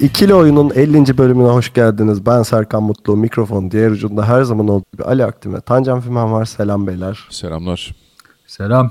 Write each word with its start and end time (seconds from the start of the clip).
İkili 0.00 0.34
Oyun'un 0.34 0.70
50. 0.74 1.18
bölümüne 1.18 1.48
hoş 1.48 1.72
geldiniz. 1.72 2.26
Ben 2.26 2.42
Serkan 2.42 2.82
Mutlu. 2.82 3.16
Mikrofon 3.16 3.70
diğer 3.70 3.90
ucunda 3.90 4.28
her 4.28 4.42
zaman 4.42 4.68
olduğu 4.68 4.84
gibi 4.92 5.04
Ali 5.04 5.24
Aktin 5.24 5.54
ve 5.54 5.60
Tancan 5.60 6.00
Fümen 6.00 6.32
var. 6.32 6.44
Selam 6.44 6.86
beyler. 6.86 7.26
Selamlar. 7.30 7.94
Selam. 8.46 8.90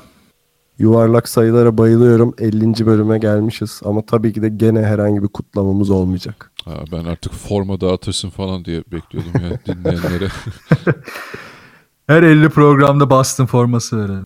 Yuvarlak 0.79 1.29
sayılara 1.29 1.77
bayılıyorum. 1.77 2.33
50. 2.39 2.85
bölüme 2.85 3.17
gelmişiz. 3.17 3.81
Ama 3.85 4.05
tabii 4.05 4.33
ki 4.33 4.41
de 4.41 4.49
gene 4.49 4.81
herhangi 4.81 5.23
bir 5.23 5.27
kutlamamız 5.27 5.89
olmayacak. 5.89 6.51
Ha, 6.65 6.73
ben 6.91 7.05
artık 7.05 7.33
forma 7.33 7.81
dağıtırsın 7.81 8.29
falan 8.29 8.65
diye 8.65 8.83
bekliyordum 8.91 9.31
ya 9.33 9.59
dinleyenlere. 9.75 10.27
Her 12.07 12.23
50 12.23 12.49
programda 12.49 13.09
Boston 13.09 13.45
forması 13.45 13.97
verelim. 13.99 14.25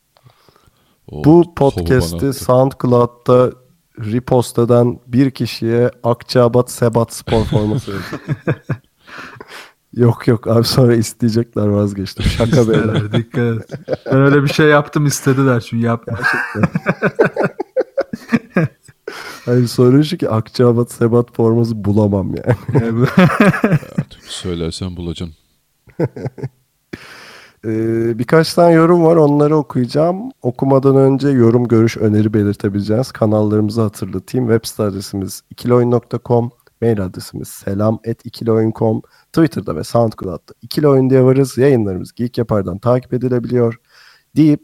O 1.12 1.24
Bu 1.24 1.56
podcast'i. 1.56 2.34
SoundCloud'da 2.34 3.52
repost 4.00 4.60
eden 4.60 5.00
bir 5.08 5.32
kişiye 5.32 5.92
Akçabat 6.04 6.72
Sebat 6.72 7.14
spor 7.14 7.46
forması 7.46 7.92
yok 9.94 10.28
yok 10.28 10.48
abi 10.48 10.64
sonra 10.64 10.96
isteyecekler 10.96 11.68
vazgeçtim. 11.68 12.26
Şaka 12.26 12.70
beyler. 12.70 13.12
Dikkat 13.12 13.72
et. 13.72 13.80
Ben 14.06 14.18
öyle 14.18 14.44
bir 14.44 14.48
şey 14.48 14.68
yaptım 14.68 15.06
istediler 15.06 15.60
çünkü 15.60 15.86
yapma. 15.86 16.20
Hayır 19.46 19.68
sorun 19.68 20.02
şu 20.02 20.18
ki 20.18 20.30
Akçabat 20.30 20.92
Sebat 20.92 21.36
forması 21.36 21.86
bulamam 21.86 22.36
yani. 22.36 23.06
Artık 24.00 24.24
söylersen 24.24 24.98
bulacaksın. 24.98 25.36
Ee, 27.66 28.20
birkaç 28.20 28.54
tane 28.54 28.74
yorum 28.74 29.04
var 29.04 29.16
onları 29.16 29.58
okuyacağım. 29.58 30.32
Okumadan 30.42 30.96
önce 30.96 31.30
yorum, 31.30 31.68
görüş, 31.68 31.98
öneri 31.98 32.34
belirtebileceğiniz 32.34 33.12
kanallarımızı 33.12 33.82
hatırlatayım. 33.82 34.48
Web 34.48 34.66
site 34.66 34.84
adresimiz 34.84 35.42
ikiloyun.com, 35.50 36.52
mail 36.82 37.02
adresimiz 37.06 37.48
selam.ikiloyun.com, 37.48 39.02
Twitter'da 39.34 39.76
ve 39.76 39.84
SoundCloud'da 39.84 40.54
ikili 40.62 40.88
oyun 40.88 41.10
diye 41.10 41.24
varız. 41.24 41.58
Yayınlarımız 41.58 42.14
Geek 42.14 42.38
Yapar'dan 42.38 42.78
takip 42.78 43.14
edilebiliyor. 43.14 43.76
Deyip 44.36 44.62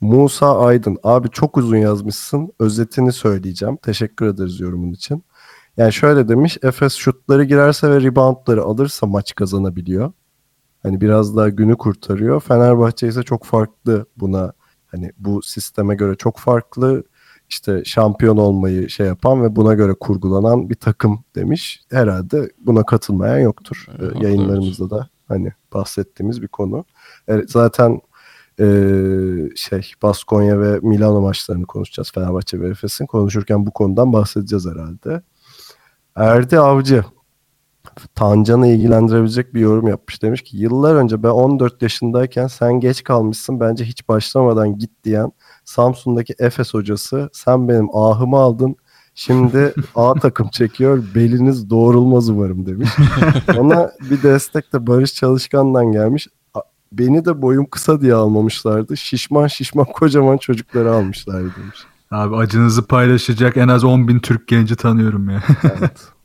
Musa 0.00 0.58
Aydın, 0.58 0.98
abi 1.02 1.30
çok 1.30 1.56
uzun 1.56 1.76
yazmışsın, 1.76 2.52
özetini 2.60 3.12
söyleyeceğim. 3.12 3.76
Teşekkür 3.76 4.26
ederiz 4.26 4.60
yorumun 4.60 4.92
için. 4.92 5.24
Yani 5.76 5.92
şöyle 5.92 6.28
demiş, 6.28 6.58
Efes 6.62 6.94
şutları 6.94 7.44
girerse 7.44 7.90
ve 7.90 8.00
reboundları 8.02 8.62
alırsa 8.62 9.06
maç 9.06 9.34
kazanabiliyor. 9.34 10.12
Hani 10.88 11.00
biraz 11.00 11.36
daha 11.36 11.48
günü 11.48 11.76
kurtarıyor. 11.76 12.40
Fenerbahçe 12.40 13.08
ise 13.08 13.22
çok 13.22 13.44
farklı 13.44 14.06
buna 14.16 14.52
hani 14.86 15.12
bu 15.18 15.42
sisteme 15.42 15.94
göre 15.94 16.14
çok 16.16 16.38
farklı 16.38 17.04
işte 17.48 17.84
şampiyon 17.84 18.36
olmayı 18.36 18.90
şey 18.90 19.06
yapan 19.06 19.42
ve 19.42 19.56
buna 19.56 19.74
göre 19.74 19.94
kurgulanan 19.94 20.70
bir 20.70 20.74
takım 20.74 21.24
demiş. 21.34 21.80
Herhalde 21.90 22.50
buna 22.58 22.86
katılmayan 22.86 23.38
yoktur. 23.38 23.86
Evet, 23.98 24.12
Ee, 24.16 24.24
Yayınlarımızda 24.24 24.90
da 24.90 25.08
hani 25.28 25.52
bahsettiğimiz 25.74 26.42
bir 26.42 26.48
konu. 26.48 26.84
Evet, 27.28 27.50
zaten 27.50 28.00
ee, 28.60 29.48
şey 29.56 29.92
Baskonya 30.02 30.60
ve 30.60 30.78
Milano 30.82 31.20
maçlarını 31.20 31.66
konuşacağız. 31.66 32.12
Fenerbahçe 32.14 32.60
ve 32.60 32.68
Efes'in 32.68 33.06
konuşurken 33.06 33.66
bu 33.66 33.70
konudan 33.70 34.12
bahsedeceğiz 34.12 34.66
herhalde. 34.66 35.22
Erdi 36.16 36.58
Avcı 36.58 37.04
Tancan'ı 38.14 38.66
ilgilendirebilecek 38.68 39.54
bir 39.54 39.60
yorum 39.60 39.88
yapmış. 39.88 40.22
Demiş 40.22 40.42
ki 40.42 40.56
yıllar 40.56 40.94
önce 40.94 41.22
ben 41.22 41.28
14 41.28 41.82
yaşındayken 41.82 42.46
sen 42.46 42.80
geç 42.80 43.04
kalmışsın 43.04 43.60
bence 43.60 43.84
hiç 43.84 44.08
başlamadan 44.08 44.78
git 44.78 44.90
diyen 45.04 45.32
Samsun'daki 45.64 46.34
Efes 46.38 46.74
hocası 46.74 47.30
sen 47.32 47.68
benim 47.68 47.96
ahımı 47.96 48.36
aldın 48.36 48.76
şimdi 49.14 49.74
A 49.94 50.14
takım 50.14 50.48
çekiyor 50.48 51.04
beliniz 51.14 51.70
doğrulmaz 51.70 52.28
umarım 52.28 52.66
demiş. 52.66 52.90
Ona 53.58 53.90
bir 54.10 54.22
destek 54.22 54.72
de 54.72 54.86
Barış 54.86 55.14
Çalışkan'dan 55.14 55.92
gelmiş. 55.92 56.28
Beni 56.92 57.24
de 57.24 57.42
boyum 57.42 57.66
kısa 57.70 58.00
diye 58.00 58.14
almamışlardı. 58.14 58.96
Şişman 58.96 59.46
şişman 59.46 59.86
kocaman 59.86 60.36
çocukları 60.36 60.92
almışlardı 60.92 61.52
demiş. 61.62 61.78
Abi 62.10 62.36
acınızı 62.36 62.86
paylaşacak 62.86 63.56
en 63.56 63.68
az 63.68 63.84
10 63.84 64.08
bin 64.08 64.18
Türk 64.18 64.48
genci 64.48 64.76
tanıyorum 64.76 65.30
ya. 65.30 65.42
Evet. 65.62 66.08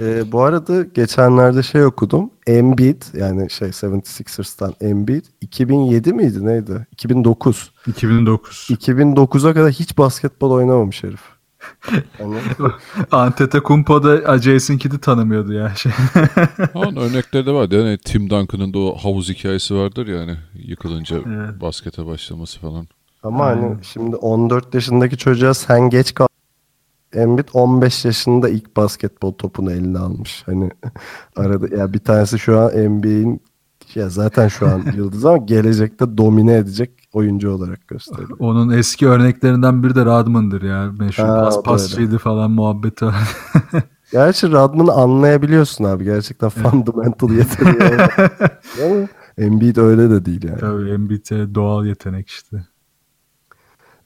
Ee, 0.00 0.32
bu 0.32 0.42
arada 0.42 0.82
geçenlerde 0.82 1.62
şey 1.62 1.84
okudum. 1.84 2.30
Embiid 2.46 3.02
yani 3.14 3.50
şey 3.50 3.68
76ers'tan 3.68 4.74
Embiid 4.80 5.24
2007 5.40 6.12
miydi 6.12 6.46
neydi? 6.46 6.86
2009. 6.92 7.72
2009. 7.86 8.68
2009'a 8.70 9.54
kadar 9.54 9.70
hiç 9.72 9.98
basketbol 9.98 10.50
oynamamış 10.50 11.02
herif. 11.02 11.20
Yani, 12.20 12.36
Antetokounmpo 13.10 14.02
da 14.02 14.38
Jason 14.38 14.76
Kidd'i 14.76 14.98
tanımıyordu 14.98 15.52
ya. 15.52 15.72
Şey. 15.76 15.92
Ama 16.74 17.00
örnekleri 17.00 17.46
de 17.46 17.52
var. 17.52 17.70
Yani 17.70 17.98
Tim 17.98 18.30
Duncan'ın 18.30 18.74
da 18.74 18.78
o 18.78 18.96
havuz 18.96 19.28
hikayesi 19.28 19.74
vardır 19.74 20.06
yani 20.06 20.36
yıkılınca 20.54 21.16
Evet. 21.16 21.60
baskete 21.60 22.06
başlaması 22.06 22.60
falan. 22.60 22.88
ama 23.22 23.46
hani 23.46 23.76
şimdi 23.84 24.16
14 24.16 24.74
yaşındaki 24.74 25.16
çocuğa 25.16 25.54
sen 25.54 25.90
geç 25.90 26.14
kal 26.14 26.26
Embiid 27.14 27.48
15 27.52 28.04
yaşında 28.04 28.48
ilk 28.48 28.76
basketbol 28.76 29.32
topunu 29.32 29.72
eline 29.72 29.98
almış. 29.98 30.42
Hani 30.46 30.70
arada 31.36 31.76
ya 31.76 31.92
bir 31.92 31.98
tanesi 31.98 32.38
şu 32.38 32.60
an 32.60 32.68
NBA'in 32.68 33.40
ya 33.94 34.08
zaten 34.08 34.48
şu 34.48 34.68
an 34.68 34.82
yıldız 34.96 35.24
ama 35.24 35.36
gelecekte 35.36 36.18
domine 36.18 36.54
edecek 36.56 36.90
oyuncu 37.12 37.50
olarak 37.50 37.88
gösteriyor. 37.88 38.36
Onun 38.38 38.70
eski 38.70 39.08
örneklerinden 39.08 39.82
biri 39.82 39.94
de 39.94 40.04
Radman'dır 40.04 40.62
ya. 40.62 40.92
Meşhur 40.98 41.24
Ha, 41.24 41.42
pas 41.42 41.62
pasçıydı 41.62 42.18
falan 42.18 42.50
muhabbeti. 42.50 43.06
Gerçi 44.12 44.52
Radman'ı 44.52 44.92
anlayabiliyorsun 44.92 45.84
abi. 45.84 46.04
Gerçekten 46.04 46.48
fundamental 46.48 47.30
yeteneği. 47.30 48.00
Ama 48.84 49.08
Embiid 49.38 49.76
öyle 49.76 50.10
de 50.10 50.24
değil 50.24 50.44
yani. 50.44 50.58
Tabii 50.60 50.90
Embiid 50.90 51.54
doğal 51.54 51.86
yetenek 51.86 52.28
işte. 52.28 52.66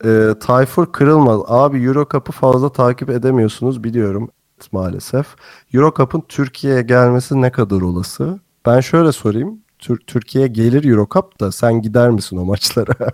Ee, 0.05 0.29
Tayfur 0.39 0.91
Kırılmaz. 0.91 1.41
Abi 1.47 1.83
Euro 1.83 2.07
Cup'ı 2.11 2.31
fazla 2.31 2.71
takip 2.71 3.09
edemiyorsunuz 3.09 3.83
biliyorum 3.83 4.29
maalesef. 4.71 5.27
Euro 5.73 5.93
Cup'ın 5.97 6.23
Türkiye'ye 6.27 6.81
gelmesi 6.81 7.41
ne 7.41 7.51
kadar 7.51 7.81
olası? 7.81 8.39
Ben 8.65 8.79
şöyle 8.79 9.11
sorayım. 9.11 9.59
Tür- 9.79 9.99
Türkiye'ye 10.07 10.47
gelir 10.47 10.83
Euro 10.91 11.07
Cup 11.13 11.39
da 11.39 11.51
sen 11.51 11.81
gider 11.81 12.09
misin 12.09 12.37
o 12.37 12.45
maçlara? 12.45 12.93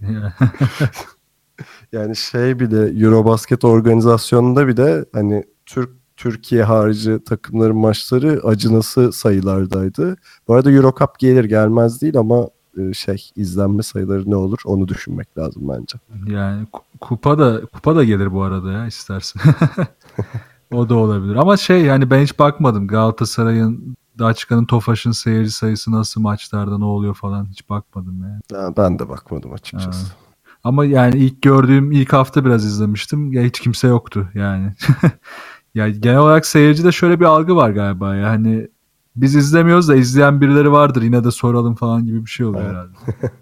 yani 1.92 2.16
şey 2.16 2.60
bir 2.60 2.70
de 2.70 3.04
Eurobasket 3.04 3.64
organizasyonunda 3.64 4.68
bir 4.68 4.76
de 4.76 5.04
hani 5.12 5.44
Türk 5.66 5.90
Türkiye 6.16 6.62
harici 6.62 7.24
takımların 7.24 7.76
maçları 7.76 8.40
acınası 8.44 9.12
sayılardaydı. 9.12 10.16
Bu 10.48 10.54
arada 10.54 10.70
Euro 10.70 10.94
Cup 10.98 11.18
gelir 11.18 11.44
gelmez 11.44 12.02
değil 12.02 12.16
ama 12.18 12.36
e, 12.44 12.50
şey 12.92 13.30
izlenme 13.36 13.82
sayıları 13.82 14.30
ne 14.30 14.36
olur 14.36 14.58
onu 14.64 14.88
düşünmek 14.88 15.38
lazım 15.38 15.62
bence. 15.68 15.98
Yani 16.36 16.66
ku- 16.72 16.82
kupa 17.00 17.38
da 17.38 17.66
kupa 17.66 17.96
da 17.96 18.04
gelir 18.04 18.32
bu 18.32 18.42
arada 18.42 18.72
ya 18.72 18.86
istersen. 18.86 19.42
o 20.72 20.88
da 20.88 20.94
olabilir. 20.94 21.36
Ama 21.36 21.56
şey 21.56 21.82
yani 21.82 22.10
ben 22.10 22.22
hiç 22.22 22.38
bakmadım 22.38 22.88
Galatasaray'ın 22.88 23.96
Daçka'nın 24.18 24.64
Tofaş'ın 24.64 25.10
seyirci 25.10 25.50
sayısı 25.50 25.92
nasıl 25.92 26.20
maçlarda 26.20 26.78
ne 26.78 26.84
oluyor 26.84 27.14
falan 27.14 27.46
hiç 27.50 27.68
bakmadım 27.70 28.22
yani. 28.22 28.62
Ya 28.62 28.76
ben 28.76 28.98
de 28.98 29.08
bakmadım 29.08 29.52
açıkçası. 29.52 30.06
Ama 30.64 30.84
yani 30.84 31.16
ilk 31.16 31.42
gördüğüm 31.42 31.92
ilk 31.92 32.12
hafta 32.12 32.44
biraz 32.44 32.64
izlemiştim. 32.64 33.32
Ya 33.32 33.42
hiç 33.42 33.60
kimse 33.60 33.88
yoktu 33.88 34.28
yani. 34.34 34.72
ya 35.74 35.88
genel 35.88 36.18
olarak 36.18 36.46
seyircide 36.46 36.92
şöyle 36.92 37.20
bir 37.20 37.24
algı 37.24 37.56
var 37.56 37.70
galiba 37.70 38.16
ya 38.16 38.28
hani 38.28 38.68
biz 39.16 39.34
izlemiyoruz 39.34 39.88
da 39.88 39.96
izleyen 39.96 40.40
birileri 40.40 40.72
vardır 40.72 41.02
yine 41.02 41.24
de 41.24 41.30
soralım 41.30 41.74
falan 41.74 42.06
gibi 42.06 42.24
bir 42.24 42.30
şey 42.30 42.46
oluyor 42.46 42.64
Evet. 42.64 42.74
herhalde. 42.74 43.32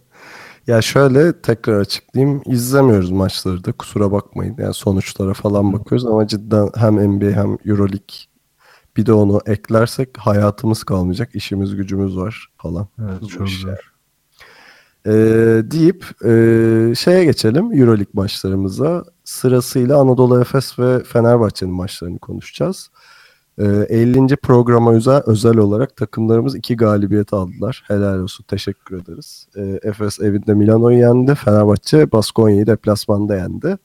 Ya 0.67 0.83
şöyle 0.83 1.41
tekrar 1.43 1.81
açıklayayım. 1.81 2.43
İzlemiyoruz 2.47 3.11
maçları 3.11 3.65
da 3.65 3.73
kusura 3.73 4.13
bakmayın. 4.13 4.55
Yani 4.59 4.75
sonuçlara 4.75 5.35
falan 5.35 5.73
bakıyoruz 5.73 6.07
ama 6.07 6.27
cidden 6.27 6.71
hem 6.77 6.95
NBA 6.95 7.31
hem 7.31 7.59
Euroleague 7.65 8.17
bir 8.97 9.07
de 9.07 9.13
onu 9.13 9.41
eklersek 9.47 10.09
hayatımız 10.19 10.85
kalmayacak. 10.85 11.35
işimiz 11.35 11.77
gücümüz 11.77 12.17
var 12.17 12.49
falan. 12.57 12.89
Evet 13.03 13.29
çok 13.29 13.49
zor. 13.49 13.93
Ee, 15.07 15.11
deyip 15.71 16.05
e, 16.25 16.95
şeye 16.95 17.25
geçelim 17.25 17.73
Euroleague 17.73 18.13
maçlarımıza. 18.13 19.05
Sırasıyla 19.25 20.01
Anadolu 20.01 20.41
Efes 20.41 20.79
ve 20.79 21.05
Fenerbahçe'nin 21.05 21.75
maçlarını 21.75 22.19
konuşacağız. 22.19 22.91
Ee, 23.59 23.87
50. 23.89 24.37
programa 24.37 24.93
özel, 24.93 25.23
özel 25.27 25.57
olarak 25.57 25.97
takımlarımız 25.97 26.55
iki 26.57 26.77
galibiyet 26.77 27.33
aldılar. 27.33 27.85
Helal 27.87 28.19
olsun. 28.19 28.45
Teşekkür 28.49 29.03
ederiz. 29.03 29.49
Ee, 29.57 29.81
Efes 29.83 30.21
evinde 30.21 30.55
Milano'yu 30.55 30.99
yendi. 30.99 31.35
Fenerbahçe 31.35 32.13
Baskonya'yı 32.13 32.67
deplasmanda 32.67 33.37
yendi. 33.37 33.79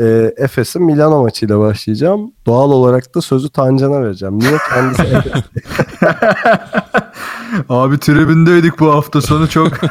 Ee, 0.00 0.34
Efes'in 0.36 0.82
Milano 0.82 1.22
maçıyla 1.22 1.58
başlayacağım. 1.58 2.32
Doğal 2.46 2.70
olarak 2.70 3.14
da 3.14 3.20
sözü 3.20 3.50
Tancan'a 3.50 4.02
vereceğim. 4.02 4.38
Niye 4.38 4.58
kendisi? 4.74 5.02
Abi 7.68 7.98
tribündeydik 7.98 8.80
bu 8.80 8.92
hafta 8.92 9.20
sonu 9.20 9.48
çok. 9.48 9.72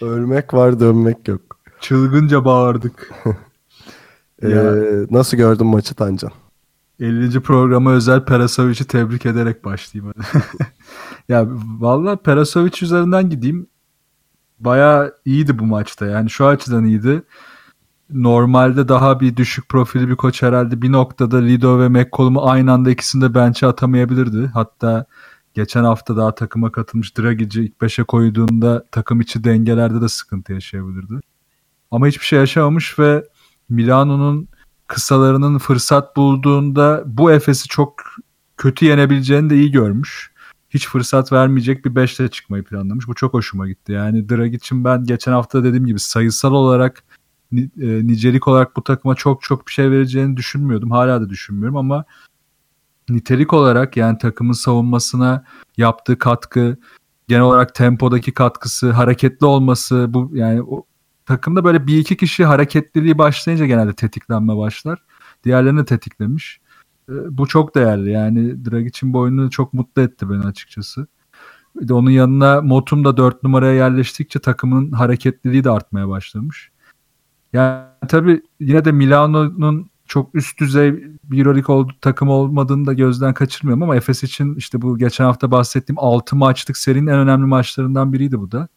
Ölmek 0.00 0.54
var 0.54 0.80
dönmek 0.80 1.28
yok. 1.28 1.40
Çılgınca 1.80 2.44
bağırdık. 2.44 3.12
Ee, 4.42 5.06
nasıl 5.10 5.36
gördün 5.36 5.66
maçı 5.66 5.94
Tancan? 5.94 6.32
50. 7.00 7.40
programa 7.40 7.92
özel 7.92 8.24
Perasovic'i 8.24 8.84
tebrik 8.84 9.26
ederek 9.26 9.64
başlayayım. 9.64 10.14
ya 11.28 11.46
valla 11.80 12.16
Perasovic 12.16 12.72
üzerinden 12.82 13.30
gideyim. 13.30 13.66
Bayağı 14.58 15.14
iyiydi 15.24 15.58
bu 15.58 15.66
maçta. 15.66 16.06
Yani 16.06 16.30
şu 16.30 16.46
açıdan 16.46 16.84
iyiydi. 16.84 17.22
Normalde 18.10 18.88
daha 18.88 19.20
bir 19.20 19.36
düşük 19.36 19.68
profili 19.68 20.08
bir 20.08 20.16
koç 20.16 20.42
herhalde 20.42 20.82
bir 20.82 20.92
noktada 20.92 21.36
Lido 21.36 21.80
ve 21.80 21.88
McCollum'u 21.88 22.48
aynı 22.48 22.72
anda 22.72 22.90
ikisini 22.90 23.22
de 23.22 23.34
bench'e 23.34 23.66
atamayabilirdi. 23.66 24.50
Hatta 24.54 25.06
geçen 25.54 25.84
hafta 25.84 26.16
daha 26.16 26.34
takıma 26.34 26.72
katılmış 26.72 27.18
Dragic'i 27.18 27.64
ilk 27.64 27.76
5'e 27.76 28.04
koyduğunda 28.04 28.84
takım 28.92 29.20
içi 29.20 29.44
dengelerde 29.44 30.00
de 30.00 30.08
sıkıntı 30.08 30.52
yaşayabilirdi. 30.52 31.14
Ama 31.90 32.06
hiçbir 32.06 32.24
şey 32.24 32.38
yaşamamış 32.38 32.98
ve 32.98 33.24
Milano'nun 33.70 34.48
kısalarının 34.86 35.58
fırsat 35.58 36.16
bulduğunda 36.16 37.02
bu 37.06 37.32
Efes'i 37.32 37.68
çok 37.68 38.02
kötü 38.56 38.84
yenebileceğini 38.84 39.50
de 39.50 39.56
iyi 39.56 39.70
görmüş. 39.70 40.30
Hiç 40.70 40.88
fırsat 40.88 41.32
vermeyecek 41.32 41.84
bir 41.84 41.90
5'le 41.90 42.30
çıkmayı 42.30 42.64
planlamış. 42.64 43.08
Bu 43.08 43.14
çok 43.14 43.34
hoşuma 43.34 43.68
gitti. 43.68 43.92
Yani 43.92 44.28
Dragic'in 44.28 44.84
ben 44.84 45.04
geçen 45.04 45.32
hafta 45.32 45.64
dediğim 45.64 45.86
gibi 45.86 46.00
sayısal 46.00 46.52
olarak 46.52 47.04
e, 47.52 47.66
nicelik 48.06 48.48
olarak 48.48 48.76
bu 48.76 48.84
takıma 48.84 49.14
çok 49.14 49.42
çok 49.42 49.66
bir 49.66 49.72
şey 49.72 49.90
vereceğini 49.90 50.36
düşünmüyordum. 50.36 50.90
Hala 50.90 51.20
da 51.20 51.28
düşünmüyorum 51.28 51.76
ama 51.76 52.04
nitelik 53.08 53.52
olarak 53.52 53.96
yani 53.96 54.18
takımın 54.18 54.52
savunmasına 54.52 55.44
yaptığı 55.76 56.18
katkı, 56.18 56.76
genel 57.28 57.42
olarak 57.42 57.74
tempodaki 57.74 58.32
katkısı, 58.32 58.90
hareketli 58.90 59.46
olması 59.46 60.06
bu 60.14 60.30
yani 60.34 60.62
o 60.62 60.84
takımda 61.26 61.64
böyle 61.64 61.86
bir 61.86 61.98
iki 61.98 62.16
kişi 62.16 62.44
hareketliliği 62.44 63.18
başlayınca 63.18 63.66
genelde 63.66 63.92
tetiklenme 63.92 64.56
başlar. 64.56 64.98
Diğerlerini 65.44 65.84
tetiklemiş. 65.84 66.60
E, 67.08 67.12
Bu 67.30 67.46
çok 67.46 67.74
değerli. 67.74 68.10
Yani 68.10 68.64
Dragic'in 68.64 69.12
boyunu 69.12 69.50
çok 69.50 69.74
mutlu 69.74 70.02
etti 70.02 70.30
beni 70.30 70.44
açıkçası. 70.46 71.06
Bir 71.80 71.88
de 71.88 71.94
onun 71.94 72.10
yanına 72.10 72.60
Motum 72.62 73.04
da 73.04 73.16
4 73.16 73.42
numaraya 73.42 73.74
yerleştikçe 73.74 74.38
takımın 74.38 74.92
hareketliliği 74.92 75.64
de 75.64 75.70
artmaya 75.70 76.08
başlamış. 76.08 76.70
Yani 77.52 77.84
tabii 78.08 78.42
yine 78.60 78.84
de 78.84 78.92
Milano'nun 78.92 79.90
çok 80.06 80.34
üst 80.34 80.60
düzey 80.60 81.04
bir 81.24 81.38
Euroleague 81.38 81.76
oldu, 81.76 81.92
takım 82.00 82.28
olmadığını 82.28 82.86
da 82.86 82.92
gözden 82.92 83.34
kaçırmıyorum 83.34 83.82
ama 83.82 83.96
Efes 83.96 84.22
için 84.22 84.54
işte 84.54 84.82
bu 84.82 84.98
geçen 84.98 85.24
hafta 85.24 85.50
bahsettiğim 85.50 85.98
6 85.98 86.36
maçlık 86.36 86.76
serinin 86.76 87.06
en 87.06 87.18
önemli 87.18 87.46
maçlarından 87.46 88.12
biriydi 88.12 88.40
bu 88.40 88.52
da. 88.52 88.68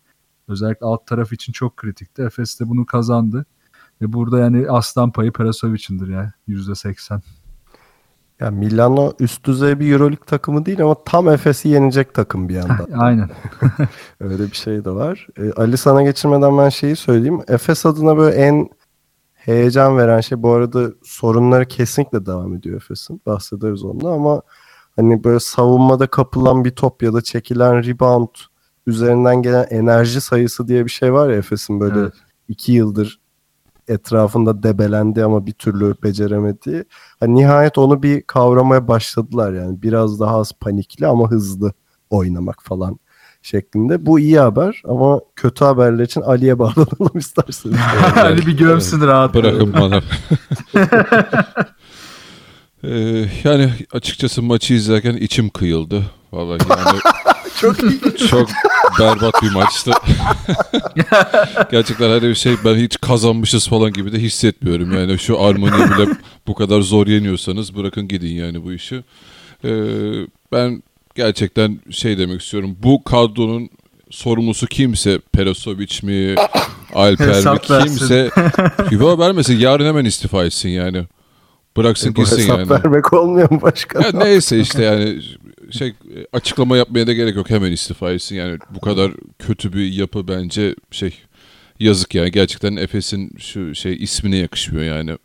Özellikle 0.47 0.85
alt 0.85 1.07
taraf 1.07 1.33
için 1.33 1.53
çok 1.53 1.77
kritikti. 1.77 2.21
Efes 2.21 2.59
de 2.59 2.69
bunu 2.69 2.85
kazandı. 2.85 3.45
Ve 4.01 4.13
burada 4.13 4.39
yani 4.39 4.69
aslan 4.69 5.11
payı 5.11 5.31
Perasovic'indir 5.31 6.07
ya. 6.07 6.33
%80. 6.47 7.21
Ya 8.39 8.51
Milano 8.51 9.13
üst 9.19 9.45
düzey 9.45 9.79
bir 9.79 9.91
Euroleague 9.91 10.25
takımı 10.25 10.65
değil 10.65 10.81
ama 10.81 10.95
tam 11.05 11.29
Efes'i 11.29 11.69
yenecek 11.69 12.13
takım 12.13 12.49
bir 12.49 12.53
yandan. 12.53 12.87
Aynen. 12.97 13.29
Öyle 14.19 14.43
bir 14.43 14.55
şey 14.55 14.85
de 14.85 14.89
var. 14.89 15.27
Ee, 15.37 15.51
Ali 15.51 15.77
sana 15.77 16.03
geçirmeden 16.03 16.57
ben 16.57 16.69
şeyi 16.69 16.95
söyleyeyim. 16.95 17.41
Efes 17.47 17.85
adına 17.85 18.17
böyle 18.17 18.35
en 18.35 18.69
heyecan 19.33 19.97
veren 19.97 20.21
şey 20.21 20.43
bu 20.43 20.51
arada 20.51 20.91
sorunları 21.03 21.65
kesinlikle 21.65 22.25
devam 22.25 22.53
ediyor 22.53 22.75
Efes'in. 22.75 23.21
Bahsederiz 23.25 23.83
onunla 23.83 24.13
ama 24.13 24.41
hani 24.95 25.23
böyle 25.23 25.39
savunmada 25.39 26.07
kapılan 26.07 26.65
bir 26.65 26.71
top 26.71 27.03
ya 27.03 27.13
da 27.13 27.21
çekilen 27.21 27.85
rebound 27.85 28.29
üzerinden 28.87 29.41
gelen 29.41 29.67
enerji 29.69 30.21
sayısı 30.21 30.67
diye 30.67 30.85
bir 30.85 30.89
şey 30.91 31.13
var 31.13 31.29
ya 31.29 31.35
Efes'in 31.35 31.79
böyle 31.79 31.99
Evet. 31.99 32.13
iki 32.47 32.71
yıldır 32.71 33.19
etrafında 33.87 34.63
debelendi 34.63 35.23
ama 35.23 35.45
bir 35.45 35.51
türlü 35.51 35.95
beceremediği. 36.03 36.83
Hani 37.19 37.35
nihayet 37.35 37.77
onu 37.77 38.03
bir 38.03 38.21
kavramaya 38.21 38.87
başladılar 38.87 39.53
yani. 39.53 39.81
Biraz 39.81 40.19
daha 40.19 40.37
az 40.39 40.51
panikli 40.59 41.07
ama 41.07 41.31
hızlı 41.31 41.73
oynamak 42.09 42.63
falan 42.63 42.99
şeklinde. 43.41 44.05
Bu 44.05 44.19
iyi 44.19 44.39
haber 44.39 44.81
ama 44.87 45.21
kötü 45.35 45.65
haberler 45.65 46.03
için 46.03 46.21
Ali'ye 46.21 46.59
bağlanalım 46.59 47.11
isterseniz. 47.17 47.77
Ali 48.15 48.45
bir 48.47 48.57
gömsün 48.57 49.01
rahat. 49.01 49.33
Bırakın 49.35 49.73
bana. 49.73 50.01
Ee, 52.85 53.25
yani 53.43 53.71
açıkçası 53.93 54.41
maçı 54.41 54.73
izlerken 54.73 55.13
içim 55.13 55.49
kıyıldı. 55.49 56.03
Vallahi 56.33 56.59
yani 56.69 56.99
Çok 57.61 57.83
iyi. 57.83 57.99
çok 58.29 58.49
berbat 58.99 59.41
bir 59.41 59.51
maçtı. 59.51 59.91
Gerçekten 61.71 62.09
hani 62.09 62.21
bir 62.21 62.35
şey 62.35 62.55
ben 62.65 62.75
hiç 62.75 63.01
kazanmışız 63.01 63.67
falan 63.67 63.93
gibi 63.93 64.11
de 64.11 64.19
hissetmiyorum. 64.19 64.93
Yani 64.93 65.19
şu 65.19 65.41
Armani'yi 65.41 65.85
bile 65.89 66.15
bu 66.47 66.53
kadar 66.53 66.81
zor 66.81 67.07
yeniyorsanız 67.07 67.75
bırakın 67.75 68.07
gidin 68.07 68.35
yani 68.35 68.63
bu 68.63 68.73
işi. 68.73 69.03
Ee, 69.65 69.71
ben 70.51 70.83
gerçekten 71.15 71.79
şey 71.91 72.17
demek 72.17 72.41
istiyorum. 72.41 72.77
Bu 72.83 73.03
kadronun 73.03 73.69
sorumlusu 74.09 74.67
kimse 74.67 75.19
Perasovic 75.19 75.99
mi 76.03 76.35
Alper 76.93 77.53
mi 77.53 77.59
kimse 77.61 78.29
Yuva 78.91 79.19
vermesin 79.19 79.57
yarın 79.57 79.85
hemen 79.85 80.05
istifa 80.05 80.45
etsin 80.45 80.69
yani. 80.69 81.03
Bıraksın 81.77 82.15
Bu 82.15 82.21
gitsin 82.21 82.37
hesap 82.37 82.59
yani. 82.59 82.69
vermek 82.69 83.13
olmuyor 83.13 83.51
mu 83.51 83.61
başkan? 83.61 84.01
Ya 84.01 84.11
neyse 84.13 84.59
işte 84.59 84.83
yani 84.83 85.21
şey 85.73 85.93
açıklama 86.33 86.77
yapmaya 86.77 87.07
da 87.07 87.13
gerek 87.13 87.35
yok 87.35 87.49
hemen 87.49 87.71
istifa 87.71 88.11
etsin 88.11 88.35
yani 88.35 88.57
bu 88.75 88.79
kadar 88.79 89.11
kötü 89.39 89.73
bir 89.73 89.93
yapı 89.93 90.27
bence 90.27 90.75
şey 90.91 91.13
yazık 91.79 92.15
yani 92.15 92.31
gerçekten 92.31 92.75
Efes'in 92.75 93.31
şu 93.37 93.75
şey 93.75 93.93
ismine 93.93 94.37
yakışmıyor 94.37 94.85
yani. 94.97 95.17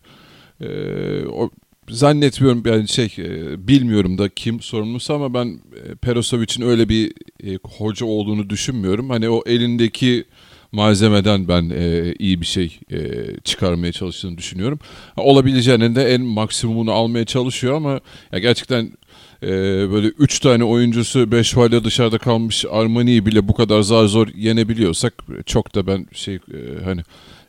Ee, 0.60 1.26
o, 1.26 1.50
zannetmiyorum 1.90 2.62
yani 2.66 2.88
şey 2.88 3.14
e, 3.18 3.68
bilmiyorum 3.68 4.18
da 4.18 4.28
kim 4.28 4.60
sorumlusu 4.60 5.14
ama 5.14 5.34
ben 5.34 5.46
e, 5.46 5.94
Perosovic'in 5.94 6.62
öyle 6.62 6.88
bir 6.88 7.12
e, 7.44 7.58
hoca 7.64 8.06
olduğunu 8.06 8.50
düşünmüyorum. 8.50 9.10
Hani 9.10 9.28
o 9.28 9.42
elindeki 9.46 10.24
malzemeden 10.72 11.48
ben 11.48 11.70
e, 11.70 12.14
iyi 12.18 12.40
bir 12.40 12.46
şey 12.46 12.78
e, 12.90 12.98
çıkarmaya 13.44 13.92
çalıştığını 13.92 14.38
düşünüyorum. 14.38 14.78
Olabileceğinin 15.16 15.94
de 15.94 16.14
en 16.14 16.20
maksimumunu 16.22 16.92
almaya 16.92 17.24
çalışıyor 17.24 17.74
ama 17.74 18.00
ya 18.32 18.38
gerçekten 18.38 18.92
e, 19.42 19.48
böyle 19.92 20.08
3 20.08 20.40
tane 20.40 20.64
oyuncusu 20.64 21.32
5 21.32 21.52
faille 21.52 21.84
dışarıda 21.84 22.18
kalmış 22.18 22.64
Armani'yi 22.70 23.26
bile 23.26 23.48
bu 23.48 23.54
kadar 23.54 23.80
zar 23.82 24.04
zor 24.04 24.28
yenebiliyorsak 24.34 25.14
çok 25.46 25.74
da 25.74 25.86
ben 25.86 26.06
şey 26.12 26.34
e, 26.34 26.84
hani 26.84 27.02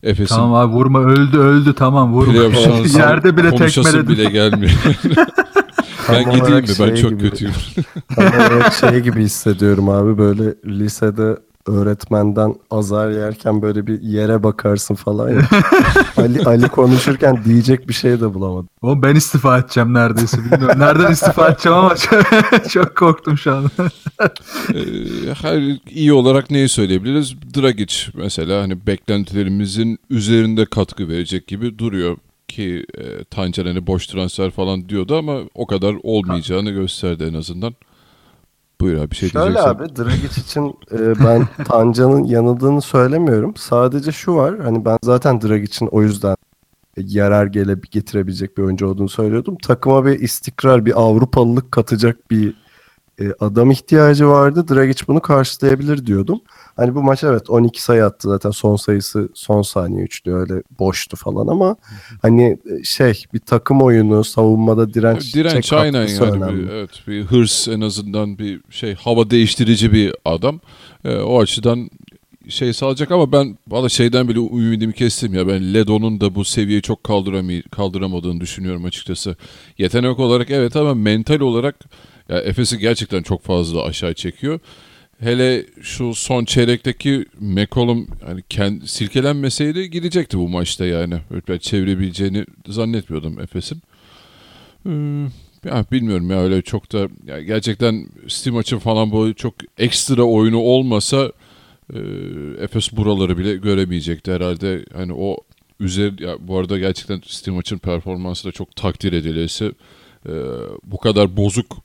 Efes'in 0.04 0.36
Tamam 0.36 0.54
abi 0.54 0.74
vurma 0.74 1.00
öldü 1.00 1.38
öldü 1.38 1.74
tamam 1.74 2.14
vurma. 2.14 2.34
Yerde 3.00 3.38
bile 3.38 3.50
konuşası 3.50 3.92
tekmeledi. 3.92 4.12
bile 4.20 4.30
gelmiyor. 4.30 4.72
ben 6.10 6.32
gideyim 6.32 6.62
mi? 6.62 6.68
Ben 6.80 6.86
şey 6.86 6.96
çok 6.96 7.12
gibi. 7.12 7.30
kötüyüm. 7.30 7.54
Tam 8.16 8.26
olarak 8.26 8.74
şey 8.74 9.00
gibi 9.00 9.22
hissediyorum 9.22 9.90
abi 9.90 10.18
böyle 10.18 10.56
lisede 10.66 11.38
öğretmenden 11.68 12.56
azar 12.72 13.10
yerken 13.10 13.62
böyle 13.62 13.88
bir 13.88 14.02
yere 14.02 14.44
bakarsın 14.44 14.96
falan 14.96 15.30
ya. 15.30 15.42
Ali, 16.18 16.44
Ali 16.44 16.68
konuşurken 16.68 17.44
diyecek 17.46 17.88
bir 17.88 17.94
şey 17.94 18.12
de 18.12 18.34
bulamadım. 18.34 18.70
Oğlum 18.82 19.02
ben 19.02 19.16
istifa 19.16 19.58
edeceğim 19.58 19.94
neredeyse 19.94 20.38
bilmiyorum. 20.38 20.80
Nereden 20.80 21.12
istifa 21.12 21.50
edeceğim 21.50 21.78
ama 21.78 21.96
çok, 22.70 22.96
korktum 22.96 23.38
şu 23.38 23.56
an. 23.56 23.72
Ee, 24.74 25.34
hayır, 25.42 25.80
iyi 25.90 26.14
olarak 26.14 26.52
neyi 26.52 26.70
söyleyebiliriz? 26.70 27.36
Dragic 27.56 27.96
mesela 28.14 28.62
hani 28.62 28.88
beklentilerimizin 28.88 30.00
üzerinde 30.10 30.66
katkı 30.66 31.08
verecek 31.08 31.48
gibi 31.48 31.80
duruyor 31.80 32.18
ki 32.48 32.86
e, 32.98 33.24
Tancan 33.24 33.66
hani 33.66 33.88
boş 33.88 34.08
transfer 34.08 34.52
falan 34.52 34.90
diyordu 34.90 35.18
ama 35.18 35.40
o 35.56 35.68
kadar 35.68 35.96
olmayacağını 36.04 36.72
gösterdi 36.72 37.24
en 37.24 37.34
azından. 37.34 37.76
Buyur 38.82 38.98
abi 38.98 39.12
bir 39.12 39.16
şey 39.16 39.30
Şöyle 39.30 39.46
diyeceksen. 39.46 39.70
abi 39.70 39.96
Dragic 39.96 40.42
için 40.42 40.76
e, 40.92 41.20
ben 41.26 41.48
Tancan'ın 41.66 42.24
yanıldığını 42.24 42.82
söylemiyorum. 42.82 43.54
Sadece 43.56 44.12
şu 44.12 44.36
var 44.36 44.60
hani 44.60 44.86
ben 44.86 44.98
zaten 45.04 45.42
Dragic'in 45.42 45.88
o 45.88 46.02
yüzden 46.02 46.36
yarar 46.98 47.46
gele 47.46 47.76
getirebilecek 47.92 48.58
bir 48.58 48.64
oyuncu 48.64 48.88
olduğunu 48.88 49.10
söylüyordum. 49.10 49.58
Takıma 49.64 50.06
bir 50.06 50.20
istikrar, 50.20 50.86
bir 50.86 51.02
Avrupalılık 51.02 51.72
katacak 51.72 52.32
bir 52.32 52.56
e, 53.20 53.34
adam 53.40 53.72
ihtiyacı 53.72 54.28
vardı. 54.28 54.66
Dragic 54.70 55.04
bunu 55.08 55.20
karşılayabilir 55.20 56.06
diyordum. 56.06 56.42
Hani 56.76 56.96
bu 56.96 57.04
maç 57.04 57.24
evet 57.24 57.50
12 57.50 57.84
sayı 57.84 58.06
attı 58.06 58.30
zaten 58.30 58.52
son 58.52 58.76
sayısı 58.76 59.30
son 59.34 59.62
saniye 59.62 60.04
üçlü 60.04 60.34
öyle 60.34 60.64
boştu 60.80 61.18
falan 61.18 61.48
ama 61.48 61.76
hani 62.22 62.44
e, 62.44 62.84
şey 62.84 63.24
bir 63.34 63.40
takım 63.40 63.82
oyunu 63.82 64.24
savunmada 64.24 64.94
direnç 64.94 65.36
Direnç 65.36 65.74
aynen 65.74 66.08
yani. 66.08 66.32
önemli. 66.32 66.64
Bir, 66.64 66.70
evet 66.70 66.90
bir 67.08 67.24
hırs 67.24 67.68
en 67.68 67.82
azından 67.82 68.38
bir 68.38 68.62
şey 68.70 68.96
hava 68.96 69.30
değiştirici 69.30 69.94
bir 69.94 70.16
adam. 70.26 70.60
Ee, 71.06 71.18
o 71.18 71.42
açıdan 71.42 71.90
şey 72.50 72.74
sağlayacak 72.74 73.12
ama 73.12 73.32
ben 73.32 73.58
valla 73.68 73.90
şeyden 73.90 74.28
bile 74.28 74.40
ümidimi 74.40 74.94
kestim 74.94 75.34
ya. 75.34 75.48
Ben 75.48 75.74
Ledo'nun 75.74 76.22
da 76.22 76.36
bu 76.36 76.46
seviyeyi 76.46 76.82
çok 76.82 77.04
kaldıramay 77.04 77.62
kaldıramadığını 77.62 78.42
düşünüyorum 78.42 78.86
açıkçası. 78.86 79.36
Yetenek 79.78 80.20
olarak 80.20 80.50
evet 80.52 80.76
ama 80.76 80.94
mental 80.94 81.40
olarak 81.40 81.76
ya 82.30 82.40
Efes'i 82.40 82.78
gerçekten 82.78 83.24
çok 83.24 83.44
fazla 83.44 83.84
aşağı 83.84 84.14
çekiyor. 84.14 84.60
Hele 85.20 85.66
şu 85.82 86.14
son 86.16 86.46
çeyrekteki 86.46 87.26
McCollum 87.40 88.08
hani 88.26 88.44
kend, 88.50 88.82
silkelenmeseydi 88.82 89.90
gidecekti 89.90 90.38
bu 90.38 90.50
maçta 90.50 90.86
yani. 90.86 91.16
Öyle 91.32 91.60
çevirebileceğini 91.60 92.46
zannetmiyordum 92.68 93.40
Efes'in. 93.40 93.82
Ee, 94.86 94.90
ya 95.66 95.86
bilmiyorum 95.92 96.32
ya 96.32 96.42
öyle 96.42 96.62
çok 96.62 96.92
da 96.92 97.10
ya 97.26 97.42
gerçekten 97.42 98.08
Steam 98.28 98.56
maçın 98.56 98.80
falan 98.80 99.12
bu 99.12 99.34
çok 99.34 99.54
ekstra 99.78 100.24
oyunu 100.24 100.58
olmasa 100.58 101.32
e, 101.94 102.00
Efes 102.64 102.92
buraları 102.92 103.38
bile 103.38 103.56
göremeyecekti 103.56 104.32
herhalde. 104.32 104.86
Hani 104.94 105.14
o 105.14 105.38
üzeri 105.80 106.24
ya 106.24 106.36
bu 106.40 106.58
arada 106.58 106.78
gerçekten 106.78 107.22
Steam 107.28 107.56
maçın 107.56 107.78
performansı 107.78 108.48
da 108.48 108.52
çok 108.52 108.76
takdir 108.76 109.14
edilesi. 109.14 109.72
E, 110.26 110.34
bu 110.84 110.98
kadar 110.98 111.38
bozuk 111.38 111.78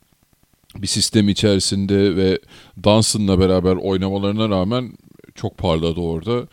bir 0.77 0.87
sistem 0.87 1.29
içerisinde 1.29 2.15
ve 2.15 2.39
Danson'la 2.83 3.39
beraber 3.39 3.75
oynamalarına 3.75 4.49
rağmen 4.49 4.91
çok 5.35 5.57
parladı 5.57 5.99
orada. 5.99 6.47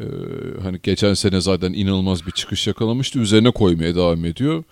Ee, 0.00 0.04
hani 0.62 0.78
geçen 0.82 1.14
sene 1.14 1.40
zaten 1.40 1.72
inanılmaz 1.72 2.26
bir 2.26 2.30
çıkış 2.30 2.66
yakalamıştı. 2.66 3.18
Üzerine 3.18 3.50
koymaya 3.50 3.94
devam 3.94 4.24
ediyor. 4.24 4.64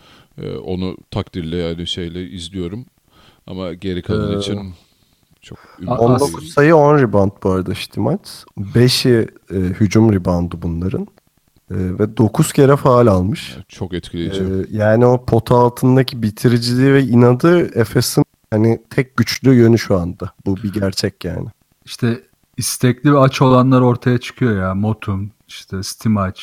Ee, 0.43 0.51
onu 0.51 0.97
takdirle 1.11 1.57
yani 1.57 1.87
şeyle 1.87 2.31
izliyorum. 2.31 2.87
Ama 3.47 3.75
geri 3.75 4.03
kalan 4.03 4.37
Ee, 4.37 4.39
için 4.39 4.75
çok 5.47 5.59
A- 5.87 5.99
19 5.99 6.53
sayı 6.53 6.77
10 6.77 6.99
rebound 6.99 7.31
bu 7.43 7.51
arada 7.51 7.75
Stimac. 7.75 8.21
5'i 8.59 9.29
e, 9.51 9.55
hücum 9.55 10.13
reboundu 10.13 10.63
bunların. 10.63 11.07
E, 11.71 11.75
ve 11.99 12.17
9 12.17 12.53
kere 12.53 12.77
faal 12.77 13.07
almış. 13.07 13.57
çok 13.69 13.95
etkileyici. 13.95 14.43
E, 14.43 14.77
yani 14.77 15.07
o 15.07 15.25
pota 15.25 15.55
altındaki 15.57 16.23
bitiriciliği 16.23 16.93
ve 16.93 17.03
inadı 17.03 17.79
Efes'in 17.81 18.25
hani 18.51 18.83
tek 18.91 19.17
güçlü 19.17 19.55
yönü 19.55 19.79
şu 19.79 19.99
anda. 19.99 20.33
Bu 20.47 20.57
bir 20.57 20.73
gerçek 20.73 21.25
yani. 21.25 21.49
İşte 21.85 22.23
istekli 22.57 23.13
ve 23.13 23.19
aç 23.19 23.43
olanlar 23.43 23.81
ortaya 23.81 24.19
çıkıyor 24.19 24.63
ya. 24.63 24.75
Motum, 24.75 25.31
işte 25.49 25.83
Stimac, 25.83 26.41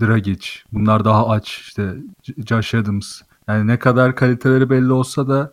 Dragic. 0.00 0.48
Bunlar 0.72 1.04
daha 1.04 1.28
aç. 1.28 1.58
İşte 1.60 1.94
Josh 2.46 2.74
Adams. 2.74 3.20
Yani 3.48 3.66
ne 3.66 3.78
kadar 3.78 4.16
kaliteleri 4.16 4.70
belli 4.70 4.92
olsa 4.92 5.28
da 5.28 5.52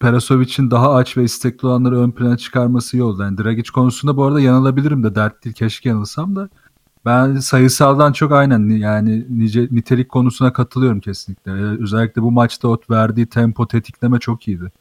Perasovic'in 0.00 0.70
daha 0.70 0.94
aç 0.94 1.16
ve 1.16 1.24
istekli 1.24 1.66
olanları 1.66 1.98
ön 1.98 2.10
plana 2.10 2.36
çıkarması 2.36 2.96
iyi 2.96 3.02
oldu. 3.02 3.22
Yani 3.22 3.38
Dragic 3.38 3.70
konusunda 3.70 4.16
bu 4.16 4.24
arada 4.24 4.40
yanılabilirim 4.40 5.04
de 5.04 5.14
dert 5.14 5.44
değil. 5.44 5.54
Keşke 5.54 5.88
yanılsam 5.88 6.36
da. 6.36 6.48
Ben 7.04 7.36
sayısaldan 7.36 8.12
çok 8.12 8.32
aynen 8.32 8.68
yani 8.68 9.26
nice, 9.30 9.68
nitelik 9.70 10.08
konusuna 10.08 10.52
katılıyorum 10.52 11.00
kesinlikle. 11.00 11.52
Ee, 11.52 11.82
Özellikle 11.82 12.22
bu 12.22 12.30
maçta 12.30 12.68
o 12.68 12.78
verdiği 12.90 13.26
tempo 13.26 13.68
tetikleme 13.68 14.18
çok 14.18 14.48
iyiydi. 14.48 14.72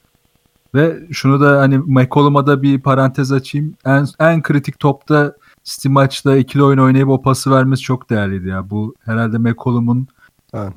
Ve 0.76 1.08
şunu 1.12 1.42
da 1.42 1.60
hani 1.60 1.78
McCollum'a 1.78 2.48
da 2.48 2.62
bir 2.62 2.82
parantez 2.82 3.32
açayım. 3.32 3.76
En, 3.86 4.08
en 4.20 4.42
kritik 4.42 4.80
topta 4.80 5.36
Steam 5.64 5.94
maçta 5.94 6.38
ikili 6.38 6.64
oyun 6.64 6.78
oynayıp 6.78 7.10
o 7.10 7.22
pası 7.22 7.52
vermesi 7.52 7.82
çok 7.82 8.10
değerliydi 8.10 8.48
ya. 8.48 8.70
Bu 8.70 8.96
herhalde 9.06 9.38
McCollum'un 9.38 10.08
Evet. 10.54 10.74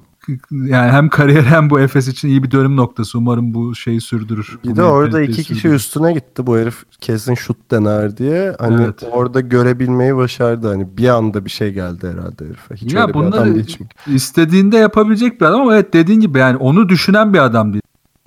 Yani 0.50 0.90
hem 0.92 1.08
kariyer 1.08 1.42
hem 1.42 1.70
bu 1.70 1.80
Efes 1.80 2.08
için 2.08 2.28
iyi 2.28 2.42
bir 2.42 2.50
dönüm 2.50 2.76
noktası. 2.76 3.18
Umarım 3.18 3.54
bu 3.54 3.74
şeyi 3.74 4.00
sürdürür. 4.00 4.58
Bir 4.64 4.76
de 4.76 4.82
orada 4.82 5.20
iki 5.22 5.32
kişi 5.42 5.54
sürdürür. 5.54 5.74
üstüne 5.74 6.12
gitti. 6.12 6.46
Bu 6.46 6.58
herif 6.58 6.84
kesin 7.00 7.34
şut 7.34 7.70
dener 7.70 8.16
diye. 8.16 8.56
Hani 8.58 8.82
Evet. 8.82 9.02
orada 9.12 9.40
görebilmeyi 9.40 10.16
başardı. 10.16 10.68
Hani 10.68 10.96
bir 10.96 11.08
anda 11.08 11.44
bir 11.44 11.50
şey 11.50 11.72
geldi 11.72 12.08
herhalde 12.08 12.44
herife. 12.44 12.74
Hiç 12.76 12.92
Ya 12.94 13.14
bunları-. 13.14 13.64
İstediğinde 14.06 14.76
yapabilecek 14.76 15.40
bir 15.40 15.46
adam 15.46 15.60
ama 15.60 15.74
evet 15.74 15.92
dediğin 15.92 16.20
gibi 16.20 16.38
yani 16.38 16.56
onu 16.56 16.88
düşünen 16.88 17.34
bir 17.34 17.38
adam 17.38 17.72
değil. 17.72 17.82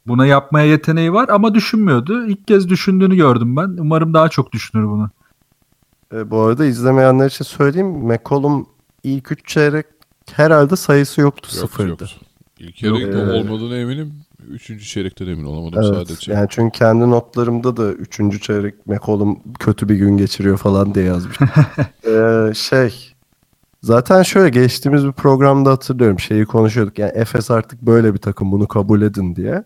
Buna 0.07 0.25
yapmaya 0.25 0.65
yeteneği 0.65 1.13
var 1.13 1.29
ama 1.29 1.53
düşünmüyordu. 1.53 2.25
İlk 2.27 2.47
kez 2.47 2.69
düşündüğünü 2.69 3.15
gördüm 3.15 3.55
ben. 3.55 3.75
Umarım 3.79 4.13
daha 4.13 4.29
çok 4.29 4.51
düşünür 4.51 4.87
bunu. 4.87 5.09
E, 6.13 6.31
bu 6.31 6.39
arada 6.39 6.65
izlemeyenler 6.65 7.27
için 7.27 7.45
söyleyeyim. 7.45 7.87
McCollum 7.87 8.65
ilk 9.03 9.31
üç 9.31 9.47
çeyrek 9.47 9.85
herhalde 10.31 10.75
sayısı 10.75 11.21
yoktu. 11.21 11.49
Yok, 11.55 11.61
sıfırdı. 11.69 11.89
yok. 12.03 12.09
İlk 12.59 12.75
çeyrekte 12.75 13.17
Yok. 13.17 13.27
olmadığına 13.33 13.75
eminim. 13.75 14.13
Üçüncü 14.49 14.85
çeyrekte 14.85 15.27
de 15.27 15.31
emin 15.31 15.43
olamadım 15.43 15.83
Evet. 15.83 16.07
sadece. 16.07 16.33
Yani 16.33 16.47
çünkü 16.49 16.79
kendi 16.79 17.09
notlarımda 17.09 17.77
da 17.77 17.91
üçüncü 17.91 18.41
çeyrek 18.41 18.87
McCollum 18.87 19.39
kötü 19.59 19.89
bir 19.89 19.95
gün 19.95 20.17
geçiriyor 20.17 20.57
falan 20.57 20.95
diye 20.95 21.05
yazmış. 21.05 21.37
Ee, 22.07 22.51
şey 22.55 23.13
zaten 23.81 24.23
şöyle 24.23 24.49
geçtiğimiz 24.49 25.05
bir 25.05 25.11
programda 25.11 25.71
hatırlıyorum 25.71 26.19
şeyi 26.19 26.45
konuşuyorduk. 26.45 26.99
Yani 26.99 27.11
Efes 27.15 27.51
artık 27.51 27.81
böyle 27.81 28.13
bir 28.13 28.19
takım 28.19 28.51
bunu 28.51 28.67
kabul 28.67 29.01
edin 29.01 29.35
diye. 29.35 29.63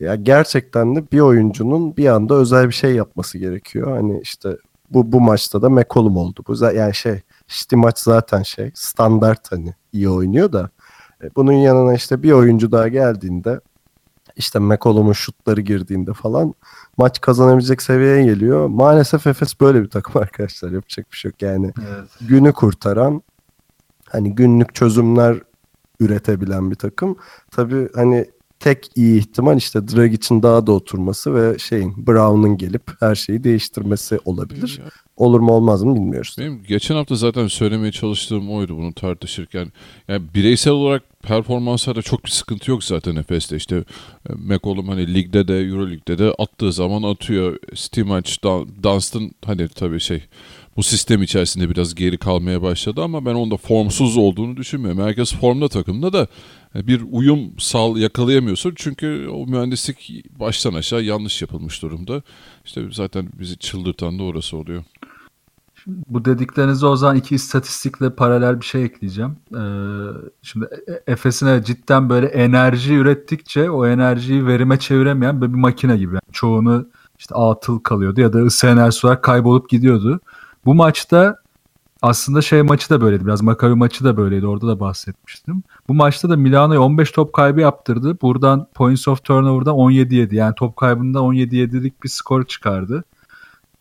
Ya 0.00 0.14
gerçekten 0.14 0.96
de 0.96 1.04
bir 1.12 1.20
oyuncunun 1.20 1.96
bir 1.96 2.06
anda 2.06 2.34
özel 2.34 2.68
bir 2.68 2.74
şey 2.74 2.94
yapması 2.94 3.38
gerekiyor. 3.38 3.96
Hani 3.96 4.20
işte 4.22 4.56
bu 4.90 5.12
bu 5.12 5.20
maçta 5.20 5.62
da 5.62 5.70
McCollum 5.70 6.16
oldu. 6.16 6.40
Bu 6.48 6.64
yani 6.64 6.94
şey 6.94 7.20
işte 7.48 7.76
maç 7.76 7.98
zaten 7.98 8.42
şey 8.42 8.70
standart 8.74 9.52
hani 9.52 9.74
iyi 9.92 10.08
oynuyor 10.08 10.52
da 10.52 10.70
e, 11.22 11.30
bunun 11.36 11.52
yanına 11.52 11.94
işte 11.94 12.22
bir 12.22 12.32
oyuncu 12.32 12.72
daha 12.72 12.88
geldiğinde 12.88 13.60
işte 14.36 14.58
McCollum'un 14.58 15.12
şutları 15.12 15.60
girdiğinde 15.60 16.12
falan 16.12 16.54
maç 16.96 17.20
kazanabilecek 17.20 17.82
seviyeye 17.82 18.24
geliyor. 18.24 18.66
Maalesef 18.66 19.26
Efes 19.26 19.60
böyle 19.60 19.82
bir 19.82 19.90
takım 19.90 20.16
arkadaşlar. 20.22 20.70
Yapacak 20.70 21.12
bir 21.12 21.16
şey 21.16 21.28
yok. 21.30 21.42
Yani 21.42 21.72
Evet. 21.88 22.08
günü 22.20 22.52
kurtaran 22.52 23.22
hani 24.08 24.34
günlük 24.34 24.74
çözümler 24.74 25.36
üretebilen 26.00 26.70
bir 26.70 26.76
takım. 26.76 27.16
Tabii 27.50 27.88
hani 27.94 28.26
tek 28.60 28.86
iyi 28.96 29.18
ihtimal 29.18 29.56
işte 29.56 29.88
Dragic'in 29.88 30.42
daha 30.42 30.66
da 30.66 30.72
oturması 30.72 31.34
ve 31.34 31.58
şeyin 31.58 32.06
Brown'un 32.06 32.56
gelip 32.56 32.82
her 33.00 33.14
şeyi 33.14 33.44
değiştirmesi 33.44 34.18
olabilir. 34.24 34.80
Olur 35.16 35.40
mu 35.40 35.52
olmaz 35.52 35.82
mı 35.82 35.94
bilmiyoruz. 35.94 36.36
Benim 36.38 36.62
geçen 36.68 36.94
hafta 36.94 37.14
zaten 37.14 37.46
söylemeye 37.46 37.92
çalıştığım 37.92 38.50
oydu 38.50 38.76
bunu 38.76 38.92
tartışırken. 38.92 39.72
Yani 40.08 40.22
bireysel 40.34 40.72
olarak 40.72 41.02
performanslarda 41.22 42.02
çok 42.02 42.24
bir 42.24 42.30
sıkıntı 42.30 42.70
yok 42.70 42.84
zaten 42.84 43.16
Efes'te. 43.16 43.56
İşte 43.56 43.76
e, 44.30 44.32
McCollum 44.32 44.88
hani 44.88 45.14
ligde 45.14 45.48
de 45.48 45.60
Euroleague'de 45.60 46.18
de 46.18 46.34
attığı 46.38 46.72
zaman 46.72 47.02
atıyor. 47.02 47.56
Stimac, 47.74 48.36
Dan- 48.44 48.68
Dunstan 48.82 49.30
hani 49.44 49.68
tabii 49.68 50.00
şey 50.00 50.22
bu 50.78 50.82
sistem 50.82 51.22
içerisinde 51.22 51.70
biraz 51.70 51.94
geri 51.94 52.18
kalmaya 52.18 52.62
başladı 52.62 53.02
ama 53.02 53.24
ben 53.24 53.34
onda 53.34 53.56
formsuz 53.56 54.16
olduğunu 54.16 54.56
düşünmüyorum. 54.56 55.02
Herkes 55.02 55.34
formda 55.34 55.68
takımda 55.68 56.12
da 56.12 56.26
e, 56.74 56.86
bir 56.86 57.02
uyum 57.10 57.40
sal 57.58 57.96
yakalayamıyorsun. 57.96 58.72
Çünkü 58.76 59.28
o 59.32 59.46
mühendislik 59.46 60.24
baştan 60.40 60.74
aşağı 60.74 61.02
yanlış 61.02 61.42
yapılmış 61.42 61.82
durumda. 61.82 62.22
İşte 62.64 62.82
zaten 62.92 63.28
bizi 63.38 63.58
çıldırtan 63.58 64.18
da 64.18 64.22
orası 64.22 64.56
oluyor. 64.56 64.84
Bu 65.86 66.24
dediklerinize 66.24 66.86
o 66.86 66.96
zaman 66.96 67.16
iki 67.16 67.34
istatistikle 67.34 68.10
paralel 68.10 68.60
bir 68.60 68.66
şey 68.66 68.84
ekleyeceğim. 68.84 69.36
Ee, 69.54 69.60
şimdi 70.42 70.66
E- 70.88 71.12
Efes'in 71.12 71.46
evet 71.46 71.66
cidden 71.66 72.10
böyle 72.10 72.26
enerji 72.26 72.94
ürettikçe 72.94 73.70
o 73.70 73.86
enerjiyi 73.86 74.46
verime 74.46 74.78
çeviremeyen 74.78 75.42
bir 75.42 75.46
makine 75.46 75.96
gibi. 75.96 76.14
Yani 76.14 76.32
çoğunu 76.32 76.86
işte 77.18 77.34
atıl 77.34 77.78
kalıyordu 77.78 78.20
ya 78.20 78.32
da 78.32 78.38
ısı 78.38 78.66
enerjisi 78.66 79.06
olarak 79.06 79.22
kaybolup 79.22 79.70
gidiyordu. 79.70 80.20
Bu 80.64 80.74
maçta 80.74 81.36
aslında 82.02 82.42
şey 82.42 82.62
maçı 82.62 82.90
da 82.90 83.00
böyleydi. 83.00 83.26
Biraz 83.26 83.42
Maccabi 83.42 83.74
maçı 83.74 84.04
da 84.04 84.16
böyleydi. 84.16 84.46
Orada 84.46 84.68
da 84.68 84.80
bahsetmiştim. 84.80 85.62
Bu 85.88 85.94
maçta 85.94 86.30
da 86.30 86.36
Milano'ya 86.36 86.80
15 86.80 87.10
top 87.10 87.32
kaybı 87.32 87.60
yaptırdı. 87.60 88.20
Buradan 88.22 88.68
points 88.74 89.08
of 89.08 89.24
turnover'dan 89.24 89.74
17-7. 89.74 90.34
Yani 90.34 90.54
top 90.54 90.76
kaybından 90.76 91.22
17-7'lik 91.22 92.02
bir 92.02 92.08
skor 92.08 92.44
çıkardı. 92.44 93.04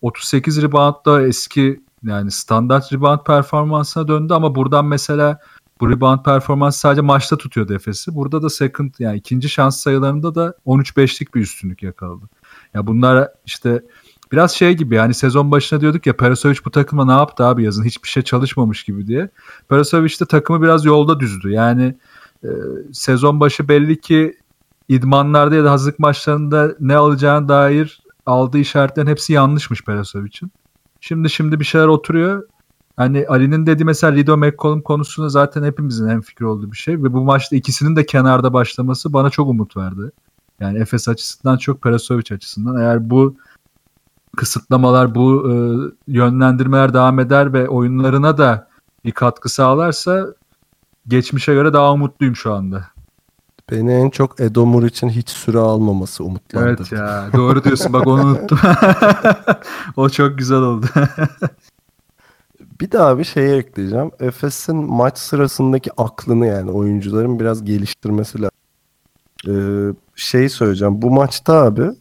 38 0.02 0.62
rebound 0.62 0.96
da 1.06 1.28
eski 1.28 1.82
yani 2.04 2.32
standart 2.32 2.94
rebound 2.94 3.20
performansına 3.20 4.08
döndü 4.08 4.34
ama 4.34 4.56
buradan 4.56 4.86
mesela 4.86 5.40
bu 5.82 5.90
rebound 5.90 6.24
performansı 6.24 6.80
sadece 6.80 7.02
maçta 7.02 7.38
tutuyordu 7.38 7.74
Efes'i. 7.74 8.16
Burada 8.16 8.42
da 8.42 8.50
second 8.50 8.92
yani 9.00 9.18
ikinci 9.18 9.50
şans 9.50 9.80
sayılarında 9.82 10.36
da 10.36 10.54
13-5'lik 10.66 11.36
bir 11.36 11.42
üstünlük 11.42 11.84
yakaladı. 11.84 12.30
Ya 12.74 12.88
bunlar 12.88 13.30
işte 13.46 13.82
biraz 14.32 14.52
şey 14.52 14.74
gibi 14.74 14.96
yani 14.96 15.14
sezon 15.14 15.52
başına 15.52 15.82
diyorduk 15.82 16.06
ya 16.06 16.18
Perasovic 16.18 16.58
bu 16.66 16.72
takıma 16.72 17.06
ne 17.06 17.12
yaptı 17.12 17.46
abi 17.46 17.64
yazın 17.64 17.84
hiçbir 17.84 18.10
şey 18.10 18.24
çalışmamış 18.24 18.84
gibi 18.84 19.08
diye. 19.08 19.30
Perasovic 19.70 20.20
de 20.20 20.26
takımı 20.26 20.62
biraz 20.62 20.86
yolda 20.86 21.20
düzdü. 21.20 21.52
Yani 21.52 21.96
e, 22.44 22.50
sezon 22.94 23.40
başı 23.40 23.68
belli 23.68 24.02
ki 24.02 24.38
idmanlarda 24.90 25.56
ya 25.56 25.64
da 25.64 25.72
hazırlık 25.72 26.00
maçlarında 26.00 26.76
ne 26.80 26.96
alacağına 26.96 27.50
dair 27.50 28.02
aldığı 28.26 28.58
işaretlerin 28.58 29.08
hepsi 29.08 29.34
yanlışmış 29.34 29.84
Perasovic'in. 29.84 30.52
Şimdi 31.02 31.30
şimdi 31.30 31.60
bir 31.60 31.66
şeyler 31.66 31.88
oturuyor. 31.88 32.48
Hani 32.98 33.26
Ali'nin 33.28 33.66
dediği 33.66 33.86
mesela 33.86 34.14
Lido 34.14 34.38
McCollum 34.38 34.82
konusunda 34.82 35.30
zaten 35.30 35.64
hepimizin 35.64 36.08
en 36.08 36.22
fikir 36.22 36.46
olduğu 36.46 36.72
bir 36.72 36.78
şey. 36.78 36.96
Ve 36.96 37.14
bu 37.14 37.24
maçta 37.24 37.56
ikisinin 37.56 37.96
de 37.96 38.06
kenarda 38.06 38.54
başlaması 38.54 39.14
bana 39.14 39.30
çok 39.30 39.50
umut 39.50 39.78
verdi. 39.78 40.12
Yani 40.60 40.80
Efes 40.80 41.08
açısından 41.08 41.58
çok 41.58 41.82
Perasovic 41.82 42.36
açısından. 42.36 42.82
Eğer 42.82 43.10
bu 43.10 43.36
kısıtlamalar, 44.38 45.16
bu 45.16 45.52
e, 45.52 45.56
yönlendirmeler 46.08 46.94
devam 46.94 47.20
eder 47.20 47.54
ve 47.54 47.70
oyunlarına 47.70 48.38
da 48.38 48.68
bir 49.06 49.12
katkı 49.12 49.50
sağlarsa 49.50 50.28
geçmişe 51.08 51.54
göre 51.54 51.74
daha 51.74 51.94
umutluyum 51.94 52.36
şu 52.36 52.54
anda. 52.54 52.84
Beni 53.72 53.92
en 53.92 54.10
çok 54.10 54.40
Edomur 54.40 54.84
için 54.84 55.10
hiç 55.10 55.30
süre 55.30 55.60
almaması 55.60 56.24
umutlandırdı. 56.24 56.82
Evet 56.82 56.92
ya 56.92 57.30
doğru 57.34 57.64
diyorsun 57.64 57.94
bak 57.94 58.08
onu 58.08 58.24
unuttum. 58.24 58.60
o 59.96 60.10
çok 60.10 60.38
güzel 60.38 60.58
oldu. 60.58 60.86
Bir 62.82 62.92
daha 62.92 63.18
bir 63.18 63.24
şeye 63.24 63.58
ekleyeceğim. 63.58 64.12
Efes'in 64.20 64.76
maç 64.76 65.18
sırasındaki 65.18 65.92
aklını 65.98 66.46
yani 66.46 66.72
oyuncuların 66.72 67.40
biraz 67.40 67.66
geliştirmesi 67.66 68.38
lazım. 68.42 68.58
Ee, 69.48 69.94
şey 70.16 70.50
söyleyeceğim. 70.50 71.02
Bu 71.02 71.12
maçta 71.12 71.54
abi 71.54 71.92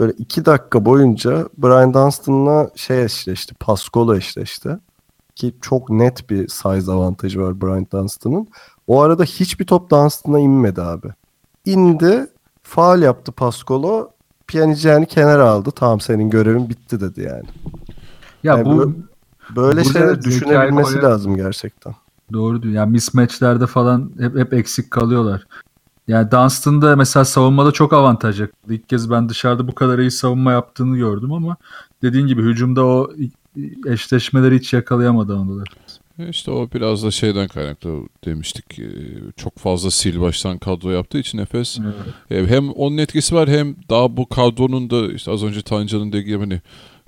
böyle 0.00 0.12
iki 0.12 0.44
dakika 0.44 0.84
boyunca 0.84 1.48
Brian 1.58 1.94
Dunstan'la 1.94 2.70
şey 2.76 3.04
eşleşti. 3.04 3.54
Pascola 3.54 4.16
eşleşti. 4.16 4.78
Ki 5.36 5.54
çok 5.60 5.90
net 5.90 6.30
bir 6.30 6.48
size 6.48 6.92
avantajı 6.92 7.40
var 7.40 7.60
Brian 7.60 7.86
Dunstan'ın. 7.92 8.48
O 8.86 9.00
arada 9.02 9.24
hiçbir 9.24 9.66
top 9.66 9.90
Dunstan'a 9.90 10.38
inmedi 10.38 10.82
abi. 10.82 11.08
İndi, 11.64 12.26
faal 12.62 13.02
yaptı 13.02 13.32
Pascolo. 13.32 14.10
Pjanic'i 14.46 15.06
kenara 15.08 15.50
aldı. 15.50 15.70
Tamam 15.76 16.00
senin 16.00 16.30
görevin 16.30 16.68
bitti 16.68 17.00
dedi 17.00 17.20
yani. 17.20 17.44
Ya 18.42 18.56
Yani 18.56 18.64
bu 18.64 18.94
böyle- 19.56 19.84
şeyler 19.84 20.22
düşünebilmesi 20.22 20.94
koyan- 20.94 21.10
lazım 21.10 21.36
gerçekten. 21.36 21.94
Doğru 22.32 22.62
diyor. 22.62 22.74
Yani 22.74 22.90
mismatchlerde 22.92 23.66
falan 23.66 24.12
hep, 24.18 24.36
hep 24.36 24.52
eksik 24.54 24.90
kalıyorlar. 24.90 25.46
Yani 26.10 26.30
Dunstan'da 26.30 26.96
mesela 26.96 27.24
savunmada 27.24 27.72
çok 27.72 27.92
avantaj 27.92 28.40
yakaladı. 28.40 28.74
İlk 28.74 28.88
kez 28.88 29.10
ben 29.10 29.28
dışarıda 29.28 29.68
bu 29.68 29.74
kadar 29.74 29.98
iyi 29.98 30.10
savunma 30.10 30.52
yaptığını 30.52 30.96
gördüm 30.96 31.32
ama 31.32 31.56
dediğin 32.02 32.26
gibi 32.26 32.42
hücumda 32.42 32.84
o 32.84 33.10
eşleşmeleri 33.86 34.58
hiç 34.58 34.72
yakalayamadı 34.72 35.36
Anadolu. 35.36 35.64
İşte 36.30 36.50
o 36.50 36.68
biraz 36.74 37.04
da 37.04 37.10
şeyden 37.10 37.48
kaynaklı 37.48 37.90
demiştik. 38.24 38.78
e, 38.78 38.88
Çok 39.36 39.58
fazla 39.58 39.90
sil 39.98 40.16
baştan 40.20 40.58
kadro 40.58 40.90
yaptığı 40.90 41.18
için 41.18 41.38
Efes. 41.38 41.78
E, 42.30 42.46
Hem 42.46 42.70
onun 42.70 42.98
etkisi 42.98 43.34
var 43.34 43.48
hem 43.48 43.76
daha 43.90 44.16
bu 44.16 44.28
kadronun 44.28 44.90
da 44.90 45.12
işte 45.12 45.30
az 45.30 45.44
önce 45.44 45.62
Tancan'ın 45.62 46.12
dediği 46.12 46.24
gibi 46.24 46.38
hani 46.38 46.60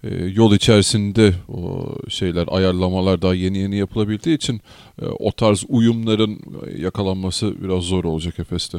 e, 0.04 0.24
yol 0.24 0.52
içerisinde 0.52 1.34
o 1.48 1.94
şeyler 2.08 2.48
ayarlamalar 2.50 3.22
daha 3.22 3.34
yeni 3.34 3.58
yeni 3.58 3.76
yapılabildiği 3.76 4.36
için 4.36 4.60
e, 5.02 5.06
o 5.06 5.32
tarz 5.32 5.64
uyumların 5.68 6.40
e, 6.66 6.80
yakalanması 6.80 7.62
biraz 7.62 7.82
zor 7.82 8.04
olacak 8.04 8.38
Efes'te. 8.38 8.78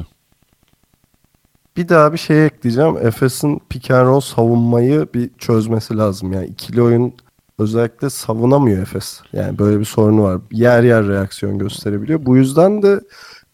Bir 1.76 1.88
daha 1.88 2.12
bir 2.12 2.18
şey 2.18 2.46
ekleyeceğim. 2.46 2.96
Efes'in 2.96 3.60
pick 3.68 3.90
and 3.90 4.06
roll 4.06 4.20
savunmayı 4.20 5.08
bir 5.14 5.30
çözmesi 5.38 5.96
lazım. 5.96 6.32
Yani 6.32 6.46
ikili 6.46 6.82
oyun 6.82 7.14
özellikle 7.58 8.10
savunamıyor 8.10 8.82
Efes. 8.82 9.20
Yani 9.32 9.58
böyle 9.58 9.80
bir 9.80 9.84
sorunu 9.84 10.22
var. 10.22 10.40
Yer 10.52 10.82
yer 10.82 11.08
reaksiyon 11.08 11.58
gösterebiliyor. 11.58 12.26
Bu 12.26 12.36
yüzden 12.36 12.82
de 12.82 13.00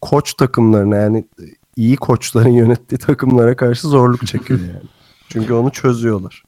koç 0.00 0.34
takımlarına 0.34 0.96
yani 0.96 1.24
iyi 1.76 1.96
koçların 1.96 2.48
yönettiği 2.62 2.98
takımlara 2.98 3.56
karşı 3.56 3.88
zorluk 3.88 4.26
çekiyor 4.26 4.60
yani. 4.60 4.90
Çünkü 5.28 5.52
onu 5.52 5.70
çözüyorlar. 5.70 6.42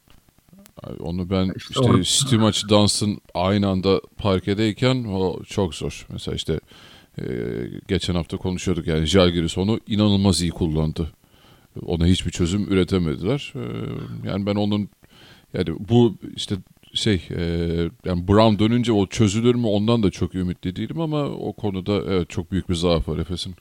Ay, 0.83 0.95
Onu 0.99 1.29
ben 1.29 1.53
İşte 1.55 1.73
işte, 1.79 1.99
işte 2.01 2.37
maçı 2.37 2.69
dansın 2.69 3.17
aynı 3.33 3.67
anda 3.67 4.01
parkedeyken 4.17 5.03
o 5.03 5.43
çok 5.43 5.75
zor. 5.75 6.07
Mesela 6.09 6.35
işte 6.35 6.59
e, 7.21 7.25
geçen 7.87 8.15
hafta 8.15 8.37
konuşuyorduk 8.37 8.87
yani 8.87 9.05
Jalgiris 9.05 9.57
onu 9.57 9.79
inanılmaz 9.87 10.41
iyi 10.41 10.51
kullandı. 10.51 11.11
Ona 11.85 12.05
hiçbir 12.05 12.31
çözüm 12.31 12.73
üretemediler. 12.73 13.53
E, 13.55 13.63
yani 14.27 14.45
ben 14.45 14.55
onun 14.55 14.89
yani 15.53 15.69
bu 15.89 16.15
işte 16.35 16.55
şey 16.93 17.27
e, 17.35 17.43
yani 18.05 18.27
Brown 18.27 18.59
dönünce 18.59 18.91
o 18.91 19.07
çözülür 19.07 19.55
mü 19.55 19.67
ondan 19.67 20.03
da 20.03 20.11
çok 20.11 20.35
ümitli 20.35 20.75
değilim 20.75 21.01
ama 21.01 21.23
o 21.25 21.53
konuda 21.53 21.93
evet 22.07 22.29
çok 22.29 22.51
büyük 22.51 22.69
bir 22.69 22.75
zaaf 22.75 23.09
var 23.09 23.17
Efes'in. 23.17 23.55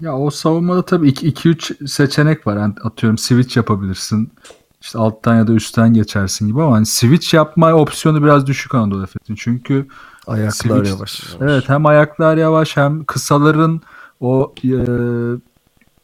Ya 0.00 0.18
o 0.18 0.30
savunmada 0.30 0.84
tabii 0.84 1.08
2-3 1.08 1.88
seçenek 1.88 2.46
var. 2.46 2.56
Yani 2.56 2.74
atıyorum 2.82 3.18
switch 3.18 3.56
yapabilirsin. 3.56 4.32
İşte 4.80 4.98
alttan 4.98 5.34
ya 5.36 5.46
da 5.46 5.52
üstten 5.52 5.92
geçersin 5.92 6.46
gibi 6.46 6.62
ama 6.62 6.76
hani 6.76 6.86
switch 6.86 7.34
yapma 7.34 7.72
opsiyonu 7.72 8.22
biraz 8.22 8.46
düşük 8.46 8.74
Anadolu 8.74 9.02
Efes'in. 9.02 9.34
Çünkü 9.34 9.86
Ayaklar 10.26 10.50
Switch- 10.50 10.88
yavaş. 10.88 11.36
Evet 11.40 11.68
hem 11.68 11.86
ayaklar 11.86 12.36
yavaş 12.36 12.76
hem 12.76 13.04
kısaların 13.04 13.80
o 14.20 14.54
e, 14.64 14.70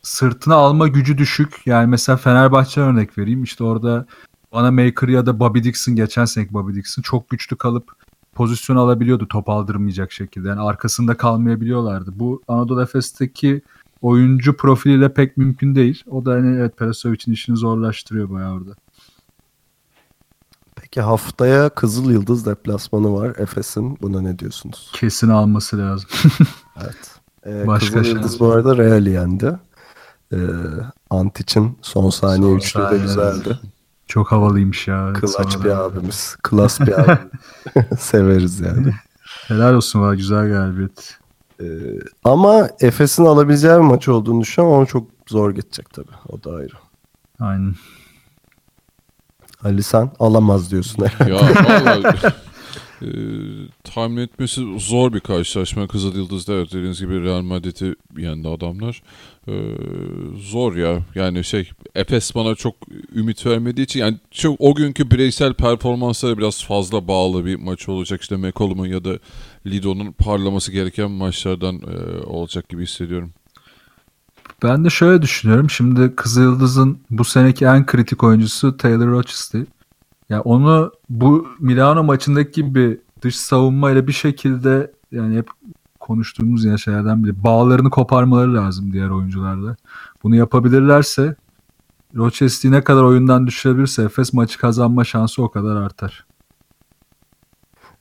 sırtına 0.03 0.55
alma 0.55 0.89
gücü 0.89 1.19
düşük. 1.19 1.67
Yani 1.67 1.87
mesela 1.87 2.17
Fenerbahçe 2.17 2.81
örnek 2.81 3.19
vereyim. 3.19 3.43
İşte 3.43 3.65
orada 3.65 4.07
Wanamaker 4.43 5.09
ya 5.09 5.27
da 5.27 5.41
Bobby 5.41 5.63
Dixon 5.63 5.97
geçen 5.97 6.25
seneki 6.25 6.55
Bobby 6.55 6.75
Dixon 6.75 7.03
çok 7.03 7.31
güçlü 7.31 7.57
kalıp 7.57 7.93
pozisyon 8.35 8.77
alabiliyordu 8.77 9.29
top 9.29 9.49
aldırmayacak 9.49 10.13
şekilde. 10.13 10.49
Yani 10.49 10.61
arkasında 10.61 11.17
kalmayabiliyorlardı. 11.17 12.19
Bu 12.19 12.43
Anadolu 12.49 12.83
Efes'teki 12.83 13.63
oyuncu 14.05 14.57
profiliyle 14.57 15.15
pek 15.15 15.37
mümkün 15.37 15.75
değil. 15.75 16.03
O 16.11 16.25
da 16.25 16.31
hani 16.33 16.57
evet 16.57 16.77
Perasovic'in 16.79 17.33
işini 17.33 17.57
zorlaştırıyor 17.57 18.31
bayağı 18.31 18.53
orada. 18.55 18.71
Peki 20.77 21.01
haftaya 21.01 21.69
Kızıl 21.69 22.11
Yıldız 22.11 22.47
deplasmanı 22.47 23.15
var 23.15 23.35
Efes'in. 23.39 23.99
Buna 24.03 24.21
ne 24.21 24.39
diyorsunuz? 24.39 24.91
Kesin 24.95 25.29
alması 25.29 25.79
lazım. 25.79 26.09
Evet. 26.83 27.21
Ee, 27.47 27.67
Başka 27.67 27.87
Kızıl 27.87 28.05
şans 28.05 28.15
Yıldız 28.15 28.41
bu 28.41 28.53
arada 28.53 28.77
Real'i 28.77 29.11
yendi. 29.11 29.59
Ee, 30.33 30.37
Antic'in 31.11 31.79
son 31.83 32.11
saniye 32.11 32.51
Son 32.51 32.57
üçlü 32.57 32.81
de 32.91 32.99
güzeldi. 33.03 33.59
çok 34.07 34.33
havalıymış 34.33 34.89
ya. 34.89 35.13
Kılaç 35.13 35.65
bir 35.65 35.71
abimiz. 35.71 36.37
Klas 36.43 36.81
bir 36.81 37.01
abimiz. 37.01 38.01
Severiz 38.01 38.61
yani. 38.61 38.95
Helal 39.49 39.75
olsun 39.75 40.01
valla 40.01 40.15
güzel 40.15 40.49
galibiyet. 40.49 41.19
Ee, 41.65 41.99
ama 42.25 42.69
Efes'in 42.81 43.25
alabileceği 43.25 43.75
bir 43.75 43.79
maç 43.79 44.09
olduğunu 44.09 44.41
düşünüyorum 44.41 44.77
ama 44.77 44.87
çok 44.87 45.07
zor 45.29 45.51
geçecek 45.51 45.91
tabii. 45.91 46.13
O 46.29 46.45
da 46.45 46.57
ayrı. 46.57 46.75
Aynen. 47.41 47.75
Ali 49.65 49.83
sen 49.83 50.11
alamaz 50.19 50.71
diyorsun. 50.71 51.07
Ya 51.29 51.35
vallahi 51.37 52.33
e, 53.03 53.09
tahmin 53.85 54.17
etmesi 54.17 54.79
zor 54.79 55.13
bir 55.13 55.21
karşılaşma. 55.21 55.89
Kızıl 55.89 56.17
Yıldız'da 56.17 56.55
evet 56.55 56.69
dediğiniz 56.73 57.01
gibi 57.01 57.23
Real 57.23 57.43
Madrid'i 57.43 57.95
yendi 58.19 58.49
adamlar. 58.49 59.03
E, 59.49 59.55
zor 60.39 60.77
ya. 60.77 60.99
Yani 61.15 61.45
şey 61.45 61.71
Efes 61.95 62.35
bana 62.35 62.55
çok 62.55 62.75
ümit 63.15 63.47
vermediği 63.47 63.85
için 63.85 64.01
yani 64.01 64.19
çok 64.31 64.57
o 64.59 64.75
günkü 64.75 65.11
bireysel 65.11 65.55
performanslara 65.55 66.39
biraz 66.39 66.65
fazla 66.65 67.09
bağlı 67.09 67.45
bir 67.45 67.57
maç 67.57 67.89
olacak. 67.89 68.23
İşte 68.23 68.37
McCollum'un 68.37 68.87
ya 68.87 69.05
da 69.05 69.19
Lido'nun 69.67 70.13
parlaması 70.13 70.73
gereken 70.73 71.11
maçlardan 71.11 71.75
e, 71.75 72.25
olacak 72.27 72.69
gibi 72.69 72.83
hissediyorum. 72.83 73.31
Ben 74.63 74.85
de 74.85 74.91
şöyle 74.91 75.23
düşünüyorum. 75.23 75.71
Şimdi 75.71 76.17
Kızıldız'ın 76.17 76.99
bu 77.11 77.25
seneki 77.25 77.65
en 77.65 77.87
kritik 77.87 78.23
oyuncusu 78.25 78.77
Taylor 78.77 79.07
Rochester. 79.07 79.63
Ya 80.29 80.41
onu 80.41 80.93
bu 81.11 81.49
Milano 81.61 82.05
maçındaki 82.05 82.63
gibi 82.63 83.01
dış 83.23 83.37
savunmayla 83.37 84.07
bir 84.07 84.13
şekilde 84.13 84.93
yani 85.13 85.37
hep 85.37 85.49
konuştuğumuz 86.01 86.65
ya 86.65 86.79
şeylerden 86.79 87.25
biri 87.25 87.45
bağlarını 87.45 87.91
koparmaları 87.91 88.55
lazım 88.55 88.93
diğer 88.93 89.09
oyuncularla. 89.09 89.77
Bunu 90.23 90.37
yapabilirlerse 90.37 91.37
Rochester'i 92.17 92.73
ne 92.73 92.85
kadar 92.85 93.03
oyundan 93.03 93.47
düşürebilirse 93.47 94.03
Efes 94.03 94.33
maçı 94.33 94.59
kazanma 94.59 95.05
şansı 95.05 95.43
o 95.43 95.51
kadar 95.51 95.77
artar. 95.77 96.27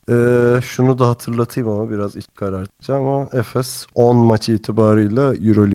Ee, 0.09 0.59
şunu 0.63 0.99
da 0.99 1.09
hatırlatayım 1.09 1.69
ama 1.69 1.89
biraz 1.89 2.15
ilk 2.15 2.35
karartacağım 2.35 3.07
ama 3.07 3.29
Efes 3.33 3.87
10 3.95 4.17
maç 4.17 4.49
itibarıyla 4.49 5.23
Euroleague 5.35 5.73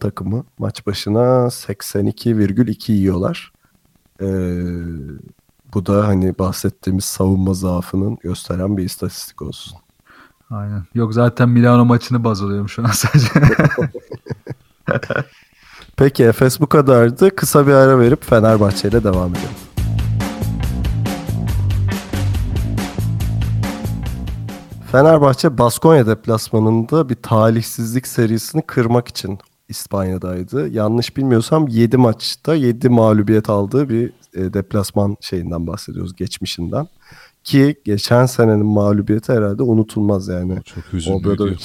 takımı 0.00 0.44
maç 0.58 0.86
başına 0.86 1.20
82,2 1.50 2.92
yiyorlar. 2.92 3.52
Ee, 4.20 4.26
bu 5.74 5.86
da 5.86 6.06
hani 6.08 6.38
bahsettiğimiz 6.38 7.04
savunma 7.04 7.54
zaafının 7.54 8.18
gösteren 8.22 8.76
bir 8.76 8.84
istatistik 8.84 9.42
olsun. 9.42 9.78
Aynen. 10.50 10.84
Yok 10.94 11.14
zaten 11.14 11.48
Milano 11.48 11.84
maçını 11.84 12.24
baz 12.24 12.42
alıyorum 12.42 12.68
şu 12.68 12.82
an 12.82 12.90
sadece. 12.90 13.28
Peki 15.96 16.24
Efes 16.24 16.60
bu 16.60 16.66
kadardı. 16.66 17.36
Kısa 17.36 17.66
bir 17.66 17.72
ara 17.72 17.98
verip 17.98 18.24
Fenerbahçe 18.24 18.88
ile 18.88 19.04
devam 19.04 19.30
edelim. 19.30 19.48
Fenerbahçe 24.92 25.58
Baskonya 25.58 26.06
deplasmanında 26.06 27.08
bir 27.08 27.14
talihsizlik 27.14 28.06
serisini 28.06 28.62
kırmak 28.62 29.08
için 29.08 29.38
İspanya'daydı. 29.68 30.68
Yanlış 30.68 31.16
bilmiyorsam 31.16 31.68
7 31.68 31.96
maçta 31.96 32.54
7 32.54 32.88
mağlubiyet 32.88 33.50
aldığı 33.50 33.88
bir 33.88 34.12
e, 34.34 34.52
deplasman 34.54 35.16
şeyinden 35.20 35.66
bahsediyoruz 35.66 36.16
geçmişinden. 36.16 36.88
Ki 37.44 37.76
geçen 37.84 38.26
senenin 38.26 38.66
mağlubiyeti 38.66 39.32
herhalde 39.32 39.62
unutulmaz 39.62 40.28
yani. 40.28 40.58
Çok. 40.64 40.84
Obradovic 41.08 41.64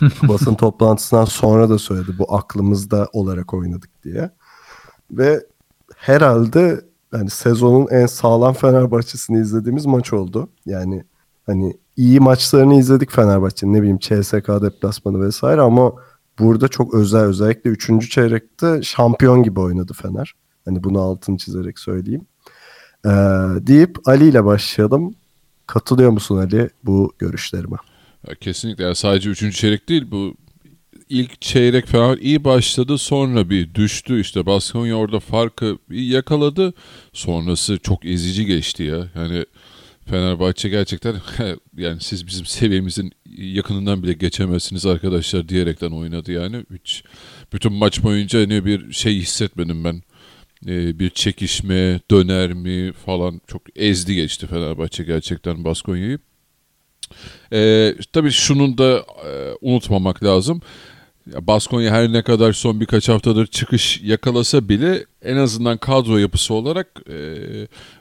basın 0.28 0.54
toplantısından 0.54 1.24
sonra 1.24 1.68
da 1.68 1.78
söyledi 1.78 2.18
bu 2.18 2.34
aklımızda 2.34 3.08
olarak 3.12 3.54
oynadık 3.54 3.90
diye. 4.04 4.30
Ve 5.10 5.46
herhalde 5.96 6.84
yani 7.12 7.30
sezonun 7.30 7.88
en 7.90 8.06
sağlam 8.06 8.54
Fenerbahçe'sini 8.54 9.40
izlediğimiz 9.40 9.86
maç 9.86 10.12
oldu. 10.12 10.48
Yani 10.66 11.04
hani 11.46 11.76
iyi 11.98 12.20
maçlarını 12.20 12.74
izledik 12.74 13.10
Fenerbahçe'nin 13.10 13.72
ne 13.72 13.80
bileyim 13.80 13.98
CSK 13.98 14.48
deplasmanı 14.62 15.26
vesaire 15.26 15.60
ama 15.60 15.92
burada 16.38 16.68
çok 16.68 16.94
özel 16.94 17.20
özellikle 17.20 17.70
3. 17.70 18.10
çeyrekte 18.10 18.82
şampiyon 18.82 19.42
gibi 19.42 19.60
oynadı 19.60 19.92
Fener. 19.92 20.32
Hani 20.64 20.84
bunu 20.84 21.00
altını 21.00 21.38
çizerek 21.38 21.78
söyleyeyim. 21.78 22.26
Ee, 23.06 23.10
deyip 23.66 24.08
Ali 24.08 24.28
ile 24.28 24.44
başlayalım. 24.44 25.14
Katılıyor 25.66 26.10
musun 26.10 26.36
Ali 26.36 26.70
bu 26.84 27.12
görüşlerime? 27.18 27.76
Ya 28.28 28.34
kesinlikle 28.34 28.84
yani 28.84 28.94
sadece 28.94 29.30
3. 29.30 29.56
çeyrek 29.56 29.88
değil 29.88 30.10
bu 30.10 30.34
ilk 31.08 31.42
çeyrek 31.42 31.86
falan 31.86 32.18
iyi 32.20 32.44
başladı 32.44 32.98
sonra 32.98 33.50
bir 33.50 33.74
düştü 33.74 34.20
işte 34.20 34.46
Baskonya 34.46 34.96
orada 34.96 35.20
farkı 35.20 35.78
bir 35.90 36.02
yakaladı 36.02 36.74
sonrası 37.12 37.78
çok 37.78 38.04
ezici 38.04 38.46
geçti 38.46 38.82
ya 38.82 39.08
yani 39.14 39.44
Fenerbahçe 40.10 40.68
gerçekten 40.68 41.14
yani 41.76 42.00
siz 42.00 42.26
bizim 42.26 42.46
seviyemizin 42.46 43.12
yakınından 43.36 44.02
bile 44.02 44.12
geçemezsiniz 44.12 44.86
arkadaşlar 44.86 45.48
diyerekten 45.48 45.90
oynadı 45.90 46.32
yani. 46.32 46.64
Hiç 46.74 47.02
bütün 47.52 47.72
maç 47.72 48.02
boyunca 48.02 48.46
ne 48.46 48.64
bir 48.64 48.92
şey 48.92 49.16
hissetmedim 49.16 49.84
ben. 49.84 50.02
Ee, 50.66 50.98
bir 50.98 51.10
çekişme 51.10 52.00
döner 52.10 52.52
mi 52.52 52.92
falan 52.92 53.40
çok 53.46 53.62
ezdi 53.76 54.14
geçti 54.14 54.46
Fenerbahçe 54.46 55.04
gerçekten 55.04 55.64
Baskonya'yı. 55.64 56.18
Ee, 57.52 57.94
tabii 58.12 58.30
şunun 58.30 58.78
da 58.78 59.04
e, 59.26 59.52
unutmamak 59.60 60.24
lazım. 60.24 60.60
Ya 61.34 61.46
Baskonya 61.46 61.92
her 61.92 62.12
ne 62.12 62.22
kadar 62.22 62.52
son 62.52 62.80
birkaç 62.80 63.08
haftadır 63.08 63.46
çıkış 63.46 64.00
yakalasa 64.02 64.68
bile 64.68 65.06
en 65.22 65.36
azından 65.36 65.78
kadro 65.78 66.18
yapısı 66.18 66.54
olarak 66.54 67.00
e, 67.10 67.16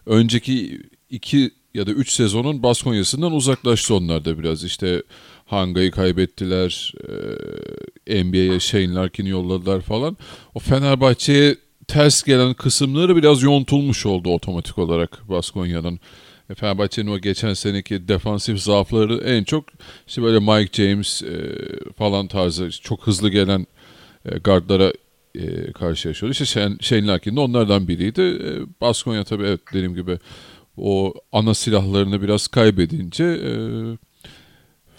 önceki 0.06 0.82
iki 1.10 1.52
ya 1.78 1.88
da 1.88 1.92
üç 1.92 2.12
sezonun 2.12 2.64
Baskonya'sından 2.64 3.32
uzaklaştı 3.32 3.96
onlar 3.96 4.26
da 4.26 4.40
biraz. 4.40 4.64
İşte 4.64 5.04
Hanga'yı 5.46 5.92
kaybettiler, 5.92 6.94
e, 8.08 8.24
NBA'ye 8.24 8.60
Shane 8.60 8.94
Larkin'i 8.94 9.30
yolladılar 9.30 9.82
falan. 9.82 10.18
O 10.56 10.60
Fenerbahçe'ye 10.60 11.56
ters 11.88 12.24
gelen 12.24 12.54
kısımları 12.54 13.16
biraz 13.16 13.44
yontulmuş 13.44 14.06
oldu 14.06 14.30
otomatik 14.30 14.78
olarak 14.78 15.30
Baskonya'nın. 15.30 16.00
E, 16.50 16.56
Fenerbahçe'nin 16.56 17.12
o 17.12 17.20
geçen 17.20 17.54
seneki 17.54 18.08
defansif 18.08 18.60
zaafları 18.60 19.18
en 19.18 19.44
çok 19.44 19.66
işte 20.08 20.22
böyle 20.24 20.40
Mike 20.40 20.84
James 20.84 21.24
e, 21.24 21.56
falan 21.98 22.28
tarzı 22.28 22.70
çok 22.82 23.08
hızlı 23.08 23.30
gelen 23.30 23.68
e, 24.26 24.38
guardlara 24.38 24.94
e, 25.36 25.72
karşılaşıyordu. 25.72 26.32
İşte 26.32 26.46
Shane, 26.46 26.76
Shane 26.82 27.08
Larkin 27.08 27.36
de 27.36 27.40
onlardan 27.40 27.88
biriydi. 27.88 28.22
E, 28.22 28.82
Baskonya 28.82 29.24
tabii 29.24 29.44
evet 29.44 29.60
dediğim 29.74 29.96
gibi 29.96 30.20
o 30.78 31.14
ana 31.32 31.54
silahlarını 31.54 32.22
biraz 32.22 32.48
kaybedince 32.48 33.24
e, 33.24 33.52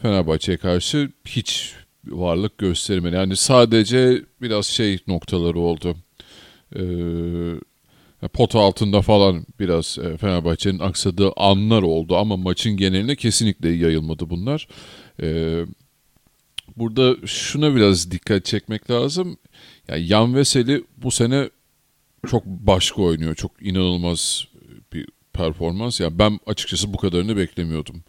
Fenerbahçe'ye 0.02 0.58
karşı 0.58 1.10
hiç 1.24 1.74
varlık 2.06 2.58
göstermedi. 2.58 3.14
Yani 3.16 3.36
sadece 3.36 4.22
biraz 4.42 4.66
şey 4.66 4.98
noktaları 5.06 5.58
oldu. 5.58 5.96
Eee 6.76 7.60
pot 8.32 8.54
altında 8.54 9.02
falan 9.02 9.46
biraz 9.60 9.98
e, 9.98 10.16
Fenerbahçe'nin 10.16 10.78
aksadığı 10.78 11.32
anlar 11.36 11.82
oldu 11.82 12.16
ama 12.16 12.36
maçın 12.36 12.76
geneline 12.76 13.16
kesinlikle 13.16 13.68
yayılmadı 13.68 14.30
bunlar. 14.30 14.68
Ee, 15.22 15.64
burada 16.76 17.26
şuna 17.26 17.74
biraz 17.74 18.10
dikkat 18.10 18.44
çekmek 18.44 18.90
lazım. 18.90 19.36
Yani 19.88 20.06
Yan 20.06 20.34
Veseli 20.34 20.84
bu 20.96 21.10
sene 21.10 21.50
çok 22.26 22.46
başka 22.46 23.02
oynuyor. 23.02 23.34
Çok 23.34 23.52
inanılmaz 23.60 24.46
performans. 25.38 26.01
Yani 26.01 26.18
ben 26.18 26.40
açıkçası 26.46 26.92
bu 26.92 26.96
kadarını 26.96 27.37
beklemiyordum. 27.37 28.03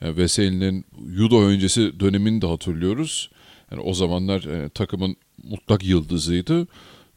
Yani 0.00 0.16
Veseli'nin 0.16 0.84
Judo 1.16 1.42
öncesi 1.42 2.00
dönemini 2.00 2.42
de 2.42 2.46
hatırlıyoruz. 2.46 3.30
Yani 3.70 3.82
o 3.82 3.94
zamanlar 3.94 4.44
e, 4.44 4.68
takımın 4.68 5.16
mutlak 5.42 5.84
yıldızıydı. 5.84 6.66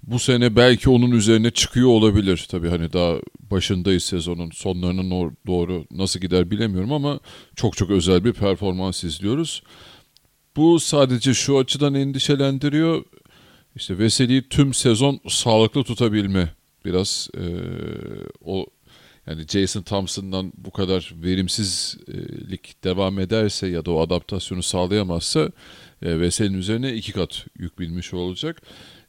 Bu 0.04 0.20
sene 0.20 0.56
belki 0.56 0.90
onun 0.90 1.12
üzerine 1.12 1.52
çıkıyor 1.52 1.90
olabilir. 1.90 2.46
Tabii 2.50 2.70
hani 2.70 2.94
daha 2.94 3.16
başındayız 3.52 4.04
sezonun 4.04 4.52
sonlarına 4.52 5.32
doğru 5.48 5.86
nasıl 5.92 6.20
gider 6.20 6.52
bilemiyorum 6.52 6.94
ama 6.94 7.20
çok 7.56 7.78
çok 7.78 7.90
özel 7.90 8.24
bir 8.24 8.34
performans 8.34 9.04
izliyoruz. 9.04 9.64
Bu 10.56 10.80
sadece 10.80 11.34
şu 11.34 11.58
açıdan 11.58 11.94
endişelendiriyor. 11.94 13.04
İşte 13.76 13.98
Veseli'yi 14.00 14.50
tüm 14.50 14.74
sezon 14.74 15.20
sağlıklı 15.30 15.84
tutabilme. 15.84 16.54
Biraz 16.86 17.30
e, 17.38 17.44
o 18.46 18.66
yani 19.28 19.46
Jason 19.48 19.82
Thompson'dan 19.82 20.54
bu 20.58 20.72
kadar 20.72 21.14
verimsizlik 21.24 22.84
devam 22.84 23.20
ederse 23.20 23.68
ya 23.68 23.86
da 23.86 23.92
o 23.92 24.02
adaptasyonu 24.02 24.64
sağlayamazsa 24.64 25.52
e, 26.02 26.20
Veseli'nin 26.20 26.58
üzerine 26.58 26.94
iki 26.94 27.12
kat 27.12 27.46
yük 27.60 27.80
binmiş 27.80 28.14
olacak. 28.14 28.62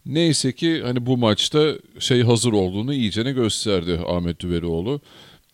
Neyse 0.06 0.52
ki 0.52 0.82
hani 0.82 1.06
bu 1.06 1.16
maçta 1.16 1.74
şey 1.98 2.22
hazır 2.22 2.52
olduğunu 2.52 2.94
iyicene 2.94 3.32
gösterdi 3.32 4.00
Ahmet 4.06 4.40
Düverioğlu. 4.40 5.00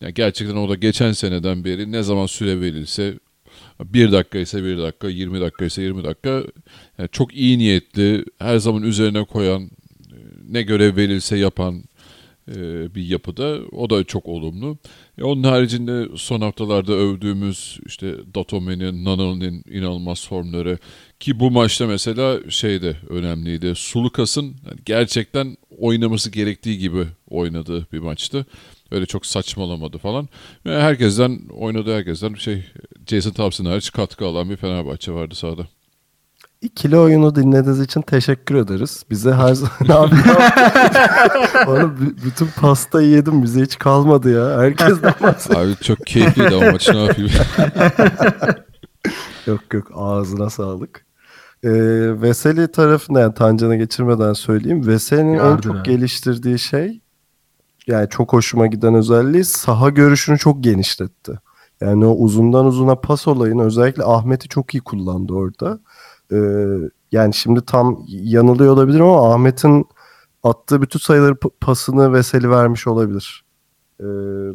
Yani 0.01 0.13
gerçekten 0.13 0.55
o 0.55 0.69
da 0.69 0.75
geçen 0.75 1.11
seneden 1.11 1.63
beri 1.65 1.91
ne 1.91 2.03
zaman 2.03 2.25
süre 2.25 2.61
verilse 2.61 3.19
bir 3.83 4.11
dakika 4.11 4.39
ise 4.39 4.63
bir 4.63 4.77
dakika, 4.77 5.09
20 5.09 5.41
dakika 5.41 5.65
ise 5.65 5.81
20 5.81 6.03
dakika 6.03 6.43
yani 6.97 7.09
çok 7.11 7.35
iyi 7.35 7.57
niyetli, 7.57 8.25
her 8.39 8.57
zaman 8.57 8.83
üzerine 8.83 9.23
koyan, 9.23 9.69
ne 10.49 10.61
görev 10.61 10.95
verilse 10.95 11.37
yapan 11.37 11.75
e, 11.75 11.83
bir 12.95 13.05
yapıda. 13.05 13.59
O 13.71 13.89
da 13.89 14.03
çok 14.03 14.25
olumlu. 14.25 14.77
E 15.17 15.23
onun 15.23 15.43
haricinde 15.43 16.07
son 16.15 16.41
haftalarda 16.41 16.93
övdüğümüz 16.93 17.79
işte 17.85 18.15
Datome'nin, 18.35 19.05
Nanal'ın 19.05 19.63
inanılmaz 19.69 20.27
formları 20.27 20.77
ki 21.19 21.39
bu 21.39 21.51
maçta 21.51 21.87
mesela 21.87 22.49
şey 22.49 22.81
de 22.81 22.95
önemliydi. 23.09 23.75
Sulukas'ın 23.75 24.55
gerçekten 24.85 25.57
oynaması 25.77 26.31
gerektiği 26.31 26.77
gibi 26.77 27.05
oynadığı 27.29 27.87
bir 27.93 27.99
maçtı. 27.99 28.45
Öyle 28.91 29.05
çok 29.05 29.25
saçmalamadı 29.25 29.97
falan. 29.97 30.29
Ve 30.65 30.81
herkesten 30.81 31.39
oynadığı 31.49 31.95
herkesten 31.95 32.33
şey 32.33 32.63
Jason 33.07 33.31
Thompson 33.31 33.65
hariç 33.65 33.91
katkı 33.91 34.25
alan 34.25 34.49
bir 34.49 34.55
Fenerbahçe 34.55 35.11
vardı 35.11 35.35
sahada. 35.35 35.67
İkili 36.63 36.97
oyunu 36.97 37.35
dinlediğiniz 37.35 37.79
için 37.79 38.01
teşekkür 38.01 38.55
ederiz. 38.55 39.03
Bize 39.09 39.33
her 39.33 39.53
zaman 39.53 39.87
Oğlum 41.67 42.15
bütün 42.25 42.47
pastayı 42.61 43.09
yedim 43.09 43.43
bize 43.43 43.61
hiç 43.61 43.79
kalmadı 43.79 44.31
ya. 44.33 44.61
Herkesten 44.61 45.13
bahsediyor. 45.21 45.65
Abi 45.65 45.75
çok 45.75 46.05
keyifliydi 46.05 46.55
ama 46.55 46.71
maç 46.71 46.89
ne 46.89 47.03
yapayım. 47.03 47.27
yok 49.47 49.73
yok 49.73 49.87
ağzına 49.93 50.49
sağlık. 50.49 51.05
Ee, 51.63 51.71
Veseli 52.21 52.71
tarafında 52.71 53.19
yani 53.19 53.33
Tancan'a 53.33 53.75
geçirmeden 53.75 54.33
söyleyeyim. 54.33 54.87
Veseli'nin 54.87 55.39
en 55.39 55.57
çok 55.57 55.75
abi. 55.75 55.83
geliştirdiği 55.83 56.59
şey 56.59 57.01
yani 57.87 58.09
çok 58.09 58.33
hoşuma 58.33 58.67
giden 58.67 58.95
özelliği 58.95 59.43
saha 59.43 59.89
görüşünü 59.89 60.37
çok 60.37 60.63
genişletti. 60.63 61.39
Yani 61.81 62.05
o 62.05 62.15
uzundan 62.15 62.65
uzuna 62.65 62.95
pas 62.95 63.27
olayını 63.27 63.63
özellikle 63.63 64.03
Ahmet'i 64.03 64.47
çok 64.47 64.75
iyi 64.75 64.81
kullandı 64.81 65.33
orada. 65.33 65.79
Ee, 66.33 66.89
yani 67.11 67.33
şimdi 67.33 67.61
tam 67.61 68.03
yanılıyor 68.07 68.73
olabilirim 68.73 69.05
ama 69.05 69.33
Ahmet'in 69.33 69.85
attığı 70.43 70.81
bütün 70.81 70.99
sayıları 70.99 71.35
pasını 71.61 72.13
Veseli 72.13 72.49
vermiş 72.49 72.87
olabilir. 72.87 73.45
Ee, 73.99 74.05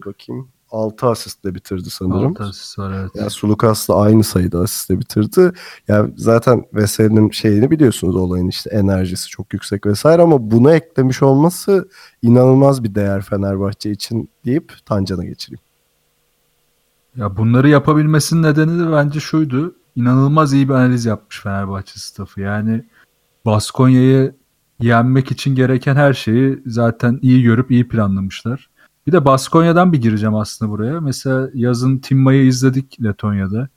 bakayım. 0.07 0.49
6 0.71 1.07
asistle 1.07 1.55
bitirdi 1.55 1.91
sanırım. 1.91 2.31
6 2.31 2.45
asist 2.45 2.79
var 2.79 2.93
evet. 3.01 3.11
Yani 3.15 3.31
Sulukas'la 3.31 4.01
aynı 4.01 4.25
sayıda 4.25 4.61
asistle 4.61 5.01
bitirdi. 5.01 5.53
Yani 5.89 6.15
zaten 6.17 6.65
Veseli'nin 6.75 7.31
şeyini 7.31 7.71
biliyorsunuz 7.71 8.17
olayın 8.17 8.49
işte 8.49 8.71
enerjisi 8.71 9.29
çok 9.29 9.53
yüksek 9.53 9.87
vesaire 9.87 10.23
ama 10.23 10.51
buna 10.51 10.75
eklemiş 10.75 11.23
olması 11.23 11.89
inanılmaz 12.23 12.85
bir 12.85 12.95
değer 12.95 13.23
Fenerbahçe 13.23 13.91
için 13.91 14.31
deyip 14.45 14.73
Tancan'a 14.87 15.25
geçireyim. 15.25 15.61
Ya 17.17 17.37
bunları 17.37 17.69
yapabilmesinin 17.69 18.43
nedeni 18.43 18.87
de 18.87 18.93
bence 18.93 19.21
şuydu. 19.21 19.75
İnanılmaz 19.99 20.53
iyi 20.53 20.69
bir 20.69 20.75
analiz 20.75 21.05
yapmış 21.05 21.41
Fenerbahçe 21.41 22.01
staffı. 22.01 22.41
Yani 22.41 22.85
Baskonya'yı 23.47 24.35
yenmek 24.81 25.31
için 25.31 25.55
gereken 25.55 25.97
her 25.97 26.13
şeyi 26.13 26.63
zaten 26.67 27.19
iyi 27.23 27.43
görüp 27.43 27.71
iyi 27.71 27.89
planlamışlar. 27.89 28.71
Bir 29.07 29.13
de 29.13 29.25
Baskonya'dan 29.25 29.93
bir 29.93 30.01
gireceğim 30.01 30.35
aslında 30.35 30.71
buraya. 30.73 31.01
Mesela 31.01 31.49
yazın 31.55 31.99
Timma'yı 31.99 32.47
izledik 32.47 33.03
Letonya'da. 33.03 33.69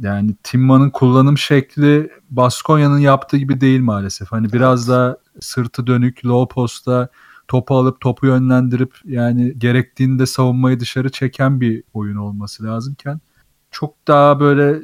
yani 0.00 0.36
Timma'nın 0.42 0.90
kullanım 0.90 1.38
şekli 1.38 2.10
Baskonya'nın 2.30 2.98
yaptığı 2.98 3.36
gibi 3.36 3.60
değil 3.60 3.80
maalesef. 3.80 4.32
Hani 4.32 4.52
biraz 4.52 4.88
da 4.88 5.18
sırtı 5.40 5.86
dönük, 5.86 6.26
low 6.26 6.54
posta 6.54 7.08
topu 7.48 7.76
alıp 7.76 8.00
topu 8.00 8.26
yönlendirip 8.26 8.94
yani 9.04 9.58
gerektiğinde 9.58 10.26
savunmayı 10.26 10.80
dışarı 10.80 11.10
çeken 11.10 11.60
bir 11.60 11.82
oyun 11.94 12.16
olması 12.16 12.64
lazımken 12.64 13.20
çok 13.70 13.94
daha 14.08 14.40
böyle 14.40 14.80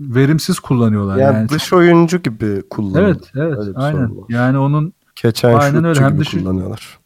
verimsiz 0.00 0.60
kullanıyorlar. 0.60 1.16
Yani, 1.16 1.36
Yani, 1.36 1.48
dış 1.48 1.72
oyuncu 1.72 2.18
gibi 2.18 2.62
kullanıyor. 2.70 3.08
Evet, 3.08 3.30
evet, 3.34 3.76
aynen. 3.76 4.10
Yani 4.28 4.58
onun 4.58 4.92
Keçen 5.16 5.54
Aynen 5.54 5.84
öyle. 5.84 6.00
Hem 6.00 6.14
gibi 6.14 6.24
şu- 6.24 6.38
kullanıyorlar. 6.38 6.98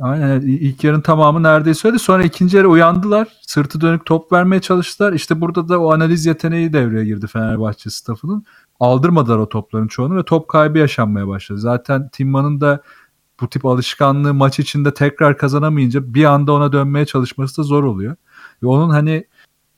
Aynen 0.00 0.40
ilk 0.40 0.84
yarın 0.84 1.00
tamamı 1.00 1.42
neredeyse 1.42 1.88
öyle. 1.88 1.98
Sonra 1.98 2.22
ikinci 2.22 2.56
yarı 2.56 2.68
uyandılar. 2.68 3.28
Sırtı 3.42 3.80
dönük 3.80 4.06
top 4.06 4.32
vermeye 4.32 4.60
çalıştılar. 4.60 5.12
İşte 5.12 5.40
burada 5.40 5.68
da 5.68 5.80
o 5.80 5.92
analiz 5.92 6.26
yeteneği 6.26 6.72
devreye 6.72 7.04
girdi 7.04 7.26
Fenerbahçe 7.26 7.90
staffının. 7.90 8.44
Aldırmadılar 8.80 9.38
o 9.38 9.48
topların 9.48 9.88
çoğunu 9.88 10.16
ve 10.16 10.22
top 10.24 10.48
kaybı 10.48 10.78
yaşanmaya 10.78 11.28
başladı. 11.28 11.58
Zaten 11.58 12.08
Timma'nın 12.08 12.60
da 12.60 12.82
bu 13.40 13.48
tip 13.48 13.66
alışkanlığı 13.66 14.34
maç 14.34 14.58
içinde 14.58 14.94
tekrar 14.94 15.38
kazanamayınca 15.38 16.14
bir 16.14 16.24
anda 16.24 16.52
ona 16.52 16.72
dönmeye 16.72 17.06
çalışması 17.06 17.58
da 17.58 17.62
zor 17.62 17.84
oluyor. 17.84 18.16
Ve 18.62 18.66
onun 18.66 18.90
hani 18.90 19.24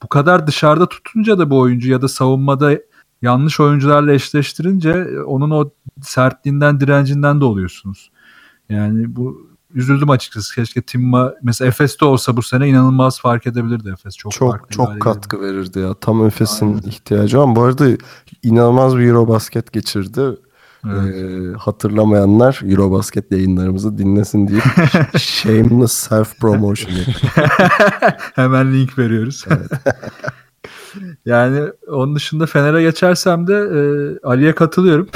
bu 0.02 0.09
kadar 0.09 0.46
dışarıda 0.46 0.88
tutunca 0.88 1.38
da 1.38 1.50
bu 1.50 1.59
oyuncu 1.59 1.90
ya 1.90 2.02
da 2.02 2.09
savunmada 2.09 2.78
yanlış 3.22 3.61
oyuncularla 3.61 4.12
eşleştirince 4.12 4.90
e, 4.90 5.20
onun 5.20 5.50
o 5.50 5.70
sertliğinden, 6.02 6.80
direncinden 6.80 7.40
de 7.40 7.44
oluyorsunuz. 7.44 8.11
Yani 8.68 9.16
bu 9.16 9.48
üzüldüm 9.74 10.11
açıkçası. 10.11 10.54
Keşke 10.54 10.83
Timma 10.83 11.35
mesela 11.42 11.68
Efes'te 11.68 12.04
olsa 12.04 12.37
bu 12.37 12.42
sene 12.42 12.68
inanılmaz 12.68 13.20
fark 13.20 13.46
edebilirdi 13.46 13.88
Efes. 13.88 14.16
Çok 14.16 14.33
Çok 14.33 14.66
çok 14.70 15.00
katkı 15.00 15.40
verirdi 15.40 15.78
ya. 15.78 15.94
Tam 15.94 16.26
Efes'in 16.26 16.78
ihtiyacı 16.78 17.38
var. 17.38 17.57
Bu 17.57 17.62
arada 17.62 17.87
inanılmaz 18.42 18.96
bir 18.96 19.07
Eurobasket 19.07 19.72
geçirdi. 19.72 20.20
Evet. 20.92 21.14
Ee, 21.16 21.59
hatırlamayanlar 21.59 22.61
Eurobasket 22.70 23.33
yayınlarımızı 23.33 23.99
dinlesin 23.99 24.49
deyip 24.49 24.64
shameless 25.18 25.92
self 25.92 26.38
promotion. 26.40 26.92
Hemen 28.35 28.75
link 28.75 28.99
veriyoruz. 28.99 29.44
yani 31.27 31.61
onun 31.88 32.14
dışında 32.16 32.47
Fener'e 32.47 32.83
geçersem 32.83 33.47
de 33.47 33.55
e, 33.55 33.81
Ali'ye 34.27 34.55
katılıyorum. 34.55 35.09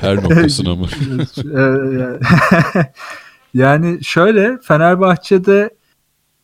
Her 0.00 0.16
noktasına 0.16 0.74
mı? 0.74 0.86
Yani- 1.44 2.18
yani 3.54 4.04
şöyle 4.04 4.58
Fenerbahçe'de 4.62 5.70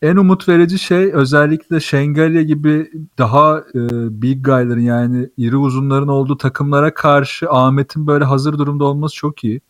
en 0.02 0.16
umut 0.16 0.48
verici 0.48 0.78
şey 0.78 1.12
özellikle 1.12 1.80
Şengalya 1.80 2.42
gibi 2.42 2.90
daha 3.18 3.58
e, 3.58 3.80
big 4.22 4.44
guy'ların 4.44 4.80
yani 4.80 5.30
iri 5.36 5.56
uzunların 5.56 6.08
olduğu 6.08 6.36
takımlara 6.36 6.94
karşı 6.94 7.50
Ahmet'in 7.50 8.06
böyle 8.06 8.24
hazır 8.24 8.58
durumda 8.58 8.84
olması 8.84 9.14
çok 9.14 9.44
iyi. 9.44 9.60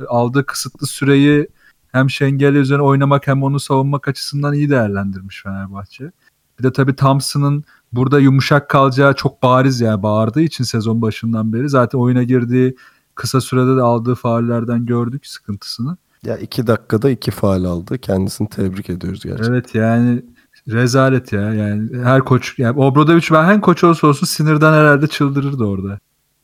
E, 0.00 0.04
Aldığı 0.04 0.46
kısıtlı 0.46 0.86
süreyi 0.86 1.48
hem 1.92 2.10
Şengalya 2.10 2.60
üzerine 2.60 2.82
oynamak 2.82 3.26
hem 3.26 3.42
onu 3.42 3.60
savunmak 3.60 4.08
açısından 4.08 4.54
iyi 4.54 4.70
değerlendirmiş 4.70 5.42
Fenerbahçe. 5.42 6.12
Bir 6.58 6.64
de 6.64 6.72
tabii 6.72 6.96
Thompson'ın 6.96 7.64
burada 7.92 8.18
yumuşak 8.18 8.70
kalacağı 8.70 9.14
çok 9.14 9.42
bariz 9.42 9.80
yani 9.80 10.02
bağırdığı 10.02 10.40
için 10.40 10.64
sezon 10.64 11.02
başından 11.02 11.52
beri 11.52 11.68
zaten 11.68 11.98
oyuna 11.98 12.22
girdiği 12.22 12.76
kısa 13.14 13.40
sürede 13.40 13.76
de 13.76 13.82
aldığı 13.82 14.14
faullerden 14.14 14.86
gördük 14.86 15.26
sıkıntısını. 15.26 15.96
Ya 16.26 16.38
iki 16.38 16.66
dakikada 16.66 17.10
iki 17.10 17.30
faal 17.30 17.64
aldı. 17.64 17.98
Kendisini 17.98 18.48
tebrik 18.48 18.90
ediyoruz 18.90 19.22
gerçekten. 19.24 19.52
Evet 19.52 19.74
yani 19.74 20.22
rezalet 20.68 21.32
ya. 21.32 21.54
Yani 21.54 22.04
her 22.04 22.20
koç 22.20 22.58
yani 22.58 22.78
Obradoviç 22.78 23.32
ben 23.32 23.44
hem 23.44 23.60
koç 23.60 23.84
olsa 23.84 24.06
olsun 24.06 24.26
sinirden 24.26 24.72
herhalde 24.72 25.06
çıldırırdı 25.06 25.64
orada. 25.64 25.98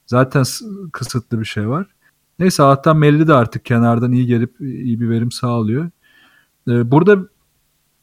Zaten 0.07 0.45
kısıtlı 0.93 1.41
bir 1.41 1.45
şey 1.45 1.69
var. 1.69 1.87
Neyse 2.39 2.63
Allah'tan 2.63 2.97
Melli 2.97 3.29
de 3.29 3.35
artık 3.35 3.65
kenardan 3.65 4.13
iyi 4.13 4.27
gelip 4.27 4.61
iyi 4.61 5.01
bir 5.01 5.11
verim 5.11 5.33
sağlıyor. 5.33 5.91
Ee, 6.69 6.91
burada 6.91 7.19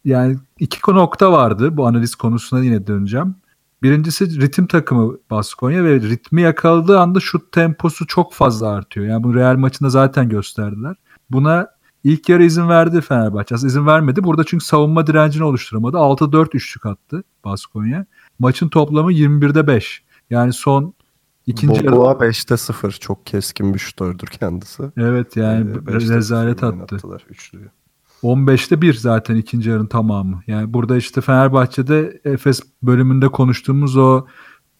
yani 0.05 0.37
iki 0.59 0.91
nokta 0.91 1.31
vardı 1.31 1.77
bu 1.77 1.87
analiz 1.87 2.15
konusuna 2.15 2.63
yine 2.63 2.87
döneceğim. 2.87 3.35
Birincisi 3.83 4.41
ritim 4.41 4.67
takımı 4.67 5.17
Baskonya 5.31 5.83
ve 5.83 5.95
ritmi 6.01 6.41
yakaladığı 6.41 6.99
anda 6.99 7.19
şut 7.19 7.51
temposu 7.51 8.07
çok 8.07 8.33
fazla 8.33 8.69
artıyor. 8.69 9.05
Yani 9.05 9.23
bu 9.23 9.35
Real 9.35 9.55
maçında 9.55 9.89
zaten 9.89 10.29
gösterdiler. 10.29 10.95
Buna 11.31 11.67
ilk 12.03 12.29
yarı 12.29 12.43
izin 12.43 12.69
verdi 12.69 13.01
Fenerbahçe. 13.01 13.55
Aslında 13.55 13.67
izin 13.67 13.85
vermedi. 13.87 14.23
Burada 14.23 14.43
çünkü 14.43 14.65
savunma 14.65 15.07
direncini 15.07 15.43
oluşturamadı. 15.43 15.97
6-4 15.97 16.47
üçlük 16.55 16.85
attı 16.85 17.23
Baskonya. 17.45 18.05
Maçın 18.39 18.69
toplamı 18.69 19.11
21'de 19.13 19.67
5. 19.67 20.03
Yani 20.29 20.53
son 20.53 20.93
ikinci 21.45 21.85
yarı 21.85 21.95
Boboa 21.95 22.11
5'te 22.11 22.57
0. 22.57 22.91
Çok 22.91 23.25
keskin 23.25 23.73
bir 23.73 23.79
şutördür 23.79 24.27
kendisi. 24.27 24.83
Evet 24.97 25.35
yani 25.37 25.71
Ee, 25.71 25.93
rezalet 25.93 26.63
attı. 26.63 26.73
oynattılar 26.75 27.25
üçlüyü. 27.29 27.69
15'te 28.23 28.81
1 28.81 28.93
zaten 28.93 29.35
ikinci 29.35 29.69
yarının 29.69 29.87
tamamı. 29.87 30.41
Yani 30.47 30.73
burada 30.73 30.97
işte 30.97 31.21
Fenerbahçe'de 31.21 32.21
Efes 32.25 32.61
bölümünde 32.83 33.27
konuştuğumuz 33.27 33.97
o 33.97 34.25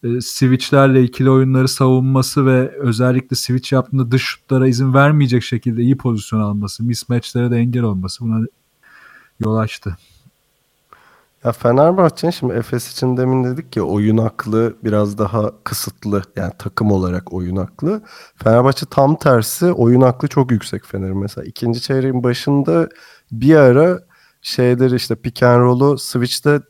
e, 0.04 0.20
switchlerle 0.20 1.02
ikili 1.02 1.30
oyunları 1.30 1.68
savunması 1.68 2.46
ve 2.46 2.68
özellikle 2.78 3.36
switch 3.36 3.72
yaptığında 3.72 4.10
dış 4.10 4.22
şutlara 4.22 4.68
izin 4.68 4.94
vermeyecek 4.94 5.42
şekilde 5.42 5.82
iyi 5.82 5.96
pozisyon 5.96 6.40
alması, 6.40 6.84
mismatchlere 6.84 7.50
de 7.50 7.56
engel 7.56 7.82
olması 7.82 8.24
buna 8.24 8.46
yol 9.40 9.56
açtı. 9.56 9.96
Ya 11.44 11.52
Fenerbahçe'nin 11.52 12.30
şimdi 12.30 12.54
Efes 12.54 12.92
için 12.92 13.16
demin 13.16 13.44
dedik 13.44 13.72
ki 13.72 13.82
oyun 13.82 14.18
aklı 14.18 14.76
biraz 14.84 15.18
daha 15.18 15.52
kısıtlı. 15.64 16.22
Yani 16.36 16.52
takım 16.58 16.92
olarak 16.92 17.32
oyun 17.32 17.56
aklı. 17.56 18.02
Fenerbahçe 18.44 18.86
tam 18.90 19.16
tersi 19.16 19.72
oyun 19.72 20.00
aklı 20.00 20.28
çok 20.28 20.50
yüksek 20.50 20.84
Fener'in. 20.84 21.18
Mesela 21.18 21.44
ikinci 21.44 21.80
çeyreğin 21.80 22.22
başında 22.22 22.88
bir 23.32 23.56
ara 23.56 24.00
şeyleri 24.42 24.94
işte 24.94 25.14
pick 25.14 25.42
and 25.42 25.60
roll'u 25.60 25.98
switch'te 25.98 26.60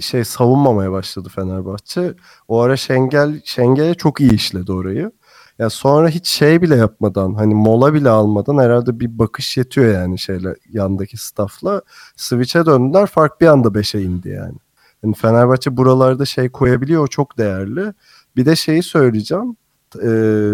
şey 0.00 0.24
savunmamaya 0.24 0.92
başladı 0.92 1.28
Fenerbahçe. 1.28 2.14
O 2.48 2.60
ara 2.60 2.76
Şengel 2.76 3.40
Şengel'e 3.44 3.94
çok 3.94 4.20
iyi 4.20 4.32
işledi 4.32 4.72
orayı. 4.72 5.12
Ya 5.58 5.70
sonra 5.70 6.08
hiç 6.08 6.26
şey 6.28 6.62
bile 6.62 6.76
yapmadan 6.76 7.34
hani 7.34 7.54
mola 7.54 7.94
bile 7.94 8.10
almadan 8.10 8.58
herhalde 8.58 9.00
bir 9.00 9.18
bakış 9.18 9.56
yetiyor 9.56 9.94
yani 9.94 10.18
şeyle 10.18 10.54
yandaki 10.68 11.16
staffla. 11.16 11.82
Switch'e 12.16 12.66
döndüler 12.66 13.06
fark 13.06 13.40
bir 13.40 13.46
anda 13.46 13.68
5'e 13.68 14.02
indi 14.02 14.28
yani. 14.28 14.58
Yani 15.02 15.14
Fenerbahçe 15.14 15.76
buralarda 15.76 16.24
şey 16.24 16.48
koyabiliyor 16.48 17.02
o 17.02 17.06
çok 17.06 17.38
değerli. 17.38 17.92
Bir 18.36 18.46
de 18.46 18.56
şeyi 18.56 18.82
söyleyeceğim. 18.82 19.56
Ee, 20.02 20.50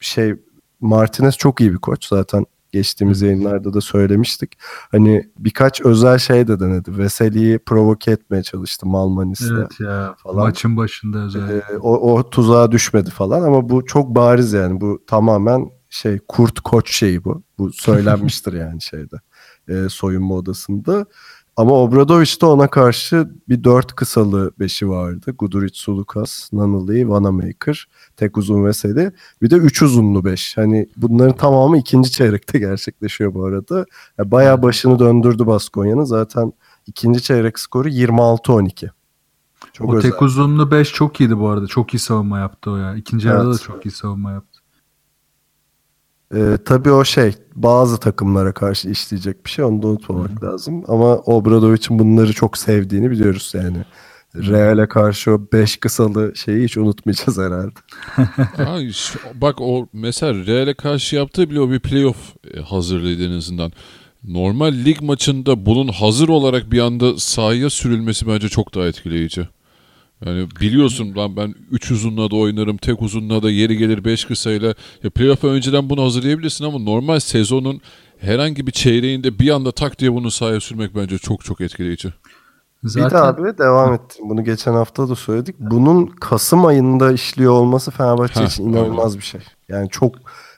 şey 0.00 0.34
Martinez 0.80 1.36
çok 1.36 1.60
iyi 1.60 1.72
bir 1.72 1.78
koç 1.78 2.08
zaten 2.08 2.46
geçtiğimiz 2.72 3.22
yayınlarda 3.22 3.74
da 3.74 3.80
söylemiştik. 3.80 4.58
Hani 4.90 5.30
birkaç 5.38 5.80
özel 5.80 6.18
şey 6.18 6.48
de 6.48 6.60
denedi. 6.60 6.98
Veseli'yi 6.98 7.58
provoke 7.58 8.10
etmeye 8.10 8.42
çalıştı 8.42 8.86
Malmanis'le. 8.86 9.50
Evet 9.50 9.80
ya 9.80 10.14
falan. 10.22 10.36
maçın 10.36 10.76
başında 10.76 11.18
özellikle. 11.18 11.56
Ee, 11.56 11.76
o, 11.80 12.14
o 12.14 12.30
tuzağa 12.30 12.72
düşmedi 12.72 13.10
falan 13.10 13.42
ama 13.42 13.68
bu 13.68 13.84
çok 13.84 14.14
bariz 14.14 14.52
yani. 14.52 14.80
Bu 14.80 15.04
tamamen 15.06 15.70
şey 15.88 16.18
kurt 16.28 16.60
koç 16.60 16.94
şeyi 16.94 17.24
bu. 17.24 17.42
Bu 17.58 17.72
söylenmiştir 17.72 18.52
yani 18.52 18.82
şeyde. 18.82 19.16
e, 19.68 19.88
soyunma 19.88 20.34
odasında. 20.34 21.06
Ama 21.58 21.72
Obradoviç 21.72 22.42
de 22.42 22.46
ona 22.46 22.68
karşı 22.68 23.30
bir 23.48 23.64
dört 23.64 23.92
kısalı 23.92 24.52
beşi 24.58 24.88
vardı. 24.88 25.34
Guduric, 25.38 25.78
Sulukas, 25.78 26.52
Nanali, 26.52 27.08
Vanamaker, 27.08 27.88
tek 28.16 28.38
uzun 28.38 28.64
Veseli. 28.64 29.12
Bir 29.42 29.50
de 29.50 29.56
üç 29.56 29.82
uzunlu 29.82 30.24
beş. 30.24 30.56
Hani 30.56 30.88
bunların 30.96 31.36
tamamı 31.36 31.78
ikinci 31.78 32.10
çeyrekte 32.10 32.58
gerçekleşiyor 32.68 33.34
bu 33.34 33.44
arada. 33.44 33.86
Ya 34.18 34.30
bayağı 34.30 34.62
başını 34.62 34.98
döndürdü 34.98 35.46
Baskonya'nın. 35.46 36.04
Zaten 36.04 36.52
ikinci 36.86 37.22
çeyrek 37.22 37.58
skoru 37.58 37.88
26-12. 37.88 38.90
Çok 39.72 39.88
o 39.88 39.96
özel. 39.96 40.10
tek 40.10 40.22
uzunlu 40.22 40.70
5 40.70 40.92
çok 40.92 41.20
iyiydi 41.20 41.38
bu 41.38 41.48
arada. 41.48 41.66
Çok 41.66 41.94
iyi 41.94 41.98
savunma 41.98 42.38
yaptı 42.38 42.70
o 42.70 42.76
ya. 42.76 42.94
İkinci 42.96 43.28
yarıda 43.28 43.44
da 43.44 43.50
Evet. 43.50 43.62
çok 43.62 43.86
iyi 43.86 43.90
savunma 43.90 44.32
yaptı. 44.32 44.57
Ee, 46.34 46.58
tabii 46.64 46.90
o 46.90 47.04
şey 47.04 47.32
bazı 47.54 48.00
takımlara 48.00 48.52
karşı 48.52 48.88
işleyecek 48.88 49.44
bir 49.46 49.50
şey 49.50 49.64
onu 49.64 49.82
da 49.82 49.86
unutmamak 49.86 50.44
lazım. 50.44 50.84
Ama 50.88 51.16
Obradovic'in 51.16 51.98
bunları 51.98 52.32
çok 52.32 52.58
sevdiğini 52.58 53.10
biliyoruz 53.10 53.52
yani. 53.54 53.76
Real'e 54.36 54.88
karşı 54.88 55.32
o 55.32 55.40
5 55.52 55.76
kısalı 55.76 56.32
şeyi 56.36 56.64
hiç 56.64 56.76
unutmayacağız 56.76 57.38
herhalde. 57.38 57.72
Ay, 58.70 58.92
şu- 58.92 59.18
bak 59.34 59.60
o 59.60 59.88
mesela 59.92 60.34
Real'e 60.46 60.74
karşı 60.74 61.16
yaptığı 61.16 61.50
bile 61.50 61.60
o 61.60 61.70
bir 61.70 61.80
playoff 61.80 62.16
e, 62.54 62.60
hazırlığıydı 62.60 63.26
en 63.26 63.32
azından. 63.38 63.72
Normal 64.24 64.72
lig 64.72 65.00
maçında 65.02 65.66
bunun 65.66 65.88
hazır 65.88 66.28
olarak 66.28 66.72
bir 66.72 66.78
anda 66.80 67.18
sahaya 67.18 67.70
sürülmesi 67.70 68.26
bence 68.26 68.48
çok 68.48 68.74
daha 68.74 68.86
etkileyici. 68.86 69.48
Yani 70.26 70.48
biliyorsun 70.60 71.16
lan 71.16 71.36
ben 71.36 71.54
3 71.70 71.90
uzunla 71.90 72.30
da 72.30 72.36
oynarım, 72.36 72.76
tek 72.76 73.02
uzunla 73.02 73.42
da 73.42 73.50
yeri 73.50 73.76
gelir 73.76 74.04
5 74.04 74.24
kısayla. 74.24 74.74
Ya 75.02 75.10
playoff'a 75.10 75.48
önceden 75.48 75.90
bunu 75.90 76.02
hazırlayabilirsin 76.02 76.64
ama 76.64 76.78
normal 76.78 77.20
sezonun 77.20 77.80
herhangi 78.18 78.66
bir 78.66 78.72
çeyreğinde 78.72 79.38
bir 79.38 79.50
anda 79.50 79.72
tak 79.72 79.98
diye 79.98 80.12
bunu 80.12 80.30
sahaya 80.30 80.60
sürmek 80.60 80.94
bence 80.94 81.18
çok 81.18 81.44
çok 81.44 81.60
etkileyici. 81.60 82.12
Bir 82.84 83.10
de 83.10 83.18
abi 83.18 83.58
devam 83.58 83.94
ettim. 83.94 84.28
Bunu 84.28 84.44
geçen 84.44 84.72
hafta 84.72 85.08
da 85.08 85.14
söyledik. 85.14 85.56
Bunun 85.58 86.06
Kasım 86.06 86.66
ayında 86.66 87.12
işliyor 87.12 87.52
olması 87.52 87.90
Fenerbahçe 87.90 88.40
Heh, 88.40 88.46
için 88.46 88.68
inanılmaz 88.68 89.16
bir 89.16 89.22
şey. 89.22 89.40
Yani 89.68 89.88
çok 89.90 90.14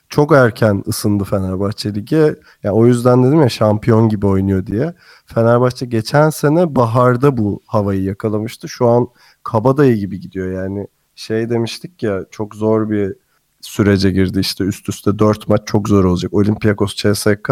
çok 0.09 0.31
erken 0.31 0.83
ısındı 0.87 1.23
Fenerbahçe 1.23 1.95
lige. 1.95 2.35
Yani 2.63 2.75
o 2.75 2.85
yüzden 2.85 3.23
dedim 3.23 3.41
ya 3.41 3.49
şampiyon 3.49 4.09
gibi 4.09 4.27
oynuyor 4.27 4.65
diye. 4.65 4.93
Fenerbahçe 5.25 5.85
geçen 5.85 6.29
sene 6.29 6.75
baharda 6.75 7.37
bu 7.37 7.61
havayı 7.65 8.03
yakalamıştı. 8.03 8.69
Şu 8.69 8.87
an 8.87 9.07
kabadayı 9.43 9.95
gibi 9.95 10.19
gidiyor. 10.19 10.51
Yani 10.63 10.87
şey 11.15 11.49
demiştik 11.49 12.03
ya 12.03 12.25
çok 12.31 12.55
zor 12.55 12.89
bir 12.89 13.13
sürece 13.61 14.11
girdi 14.11 14.39
işte 14.39 14.63
üst 14.63 14.89
üste 14.89 15.19
4 15.19 15.47
maç 15.47 15.61
çok 15.65 15.89
zor 15.89 16.03
olacak. 16.03 16.33
Olympiakos, 16.33 16.95
CSK, 16.95 17.51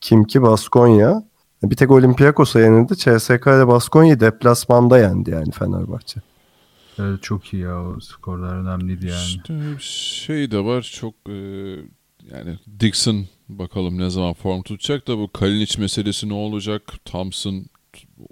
Kimki, 0.00 0.42
Baskonya. 0.42 1.22
Bir 1.62 1.76
tek 1.76 1.90
Olympiakos'a 1.90 2.60
yenildi. 2.60 2.96
CSK 2.96 3.46
ile 3.46 3.66
Baskonya'yı 3.66 4.20
deplasmanda 4.20 4.98
yendi 4.98 5.30
yani 5.30 5.50
Fenerbahçe. 5.50 6.20
Evet, 6.98 7.22
çok 7.22 7.54
iyi 7.54 7.62
ya 7.62 7.82
o 7.82 8.00
skorlar 8.00 8.56
önemliydi 8.56 9.06
yani. 9.06 9.22
İşte 9.22 9.54
şey 9.78 10.50
de 10.50 10.64
var 10.64 10.82
çok 10.82 11.14
e, 11.28 11.32
yani 12.30 12.58
Dixon 12.80 13.26
bakalım 13.48 13.98
ne 13.98 14.10
zaman 14.10 14.34
form 14.34 14.62
tutacak 14.62 15.08
da 15.08 15.18
bu 15.18 15.32
Kalinic 15.32 15.80
meselesi 15.80 16.28
ne 16.28 16.34
olacak? 16.34 16.82
Thompson 17.04 17.64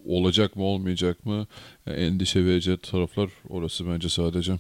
olacak 0.05 0.57
mı 0.57 0.63
olmayacak 0.63 1.27
mı? 1.27 1.47
Endişe 1.87 2.45
verici 2.45 2.79
taraflar 2.79 3.31
orası 3.49 3.87
bence 3.87 4.09
sadece. 4.09 4.59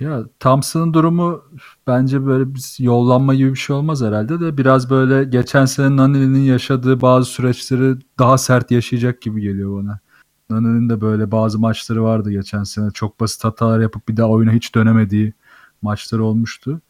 Ya 0.00 0.24
Thompson'ın 0.40 0.94
durumu 0.94 1.42
bence 1.86 2.26
böyle 2.26 2.54
bir 2.54 2.76
yollanma 2.78 3.34
gibi 3.34 3.50
bir 3.52 3.58
şey 3.58 3.76
olmaz 3.76 4.02
herhalde 4.02 4.40
de 4.40 4.58
biraz 4.58 4.90
böyle 4.90 5.24
geçen 5.24 5.64
sene 5.64 5.96
Nani'nin 5.96 6.40
yaşadığı 6.40 7.00
bazı 7.00 7.30
süreçleri 7.30 7.96
daha 8.18 8.38
sert 8.38 8.70
yaşayacak 8.70 9.22
gibi 9.22 9.40
geliyor 9.40 9.82
bana. 9.82 10.00
Nani'nin 10.50 10.88
de 10.88 11.00
böyle 11.00 11.30
bazı 11.30 11.58
maçları 11.58 12.02
vardı 12.04 12.30
geçen 12.30 12.62
sene. 12.64 12.90
Çok 12.90 13.20
basit 13.20 13.44
hatalar 13.44 13.80
yapıp 13.80 14.08
bir 14.08 14.16
daha 14.16 14.28
oyuna 14.28 14.52
hiç 14.52 14.74
dönemediği 14.74 15.32
maçları 15.82 16.24
olmuştu. 16.24 16.80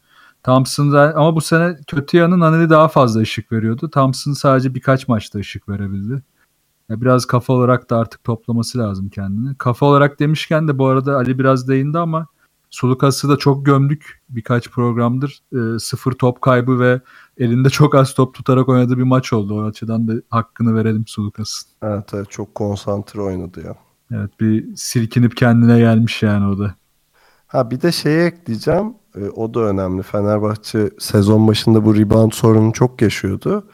Thompson'da 0.47 1.13
ama 1.15 1.35
bu 1.35 1.41
sene 1.41 1.77
kötü 1.87 2.17
yanı 2.17 2.39
Nani 2.39 2.69
daha 2.69 2.87
fazla 2.87 3.21
ışık 3.21 3.51
veriyordu. 3.51 3.89
Thompson 3.89 4.33
sadece 4.33 4.75
birkaç 4.75 5.07
maçta 5.07 5.39
ışık 5.39 5.69
verebildi. 5.69 6.23
Ya 6.89 7.01
biraz 7.01 7.25
kafa 7.25 7.53
olarak 7.53 7.89
da 7.89 7.97
artık 7.97 8.23
toplaması 8.23 8.77
lazım 8.77 9.09
kendini. 9.09 9.55
Kafa 9.55 9.85
olarak 9.85 10.19
demişken 10.19 10.67
de 10.67 10.77
bu 10.77 10.87
arada 10.87 11.15
Ali 11.15 11.39
biraz 11.39 11.67
değindi 11.67 11.99
ama 11.99 12.27
Sulukas'ı 12.69 13.29
da 13.29 13.37
çok 13.37 13.65
gömdük 13.65 14.21
birkaç 14.29 14.69
programdır. 14.69 15.41
E, 15.53 15.79
sıfır 15.79 16.11
top 16.11 16.41
kaybı 16.41 16.79
ve 16.79 17.01
elinde 17.37 17.69
çok 17.69 17.95
az 17.95 18.13
top 18.13 18.33
tutarak 18.33 18.69
oynadığı 18.69 18.97
bir 18.97 19.03
maç 19.03 19.33
oldu. 19.33 19.61
O 19.61 19.65
açıdan 19.65 20.07
da 20.07 20.13
hakkını 20.29 20.75
verelim 20.75 21.07
Sulukas'ın. 21.07 21.69
Evet, 21.81 22.13
evet 22.13 22.31
çok 22.31 22.55
konsantre 22.55 23.21
oynadı 23.21 23.63
ya. 23.65 23.75
Evet 24.11 24.39
bir 24.39 24.75
silkinip 24.75 25.37
kendine 25.37 25.79
gelmiş 25.79 26.23
yani 26.23 26.47
o 26.47 26.59
da. 26.59 26.75
Ha 27.47 27.71
bir 27.71 27.81
de 27.81 27.91
şeyi 27.91 28.19
ekleyeceğim. 28.19 28.93
E, 29.21 29.29
o 29.29 29.53
da 29.53 29.59
önemli. 29.59 30.03
Fenerbahçe 30.03 30.89
sezon 30.99 31.47
başında 31.47 31.85
bu 31.85 31.95
rebound 31.95 32.31
sorunu 32.31 32.73
çok 32.73 33.01
yaşıyordu. 33.01 33.67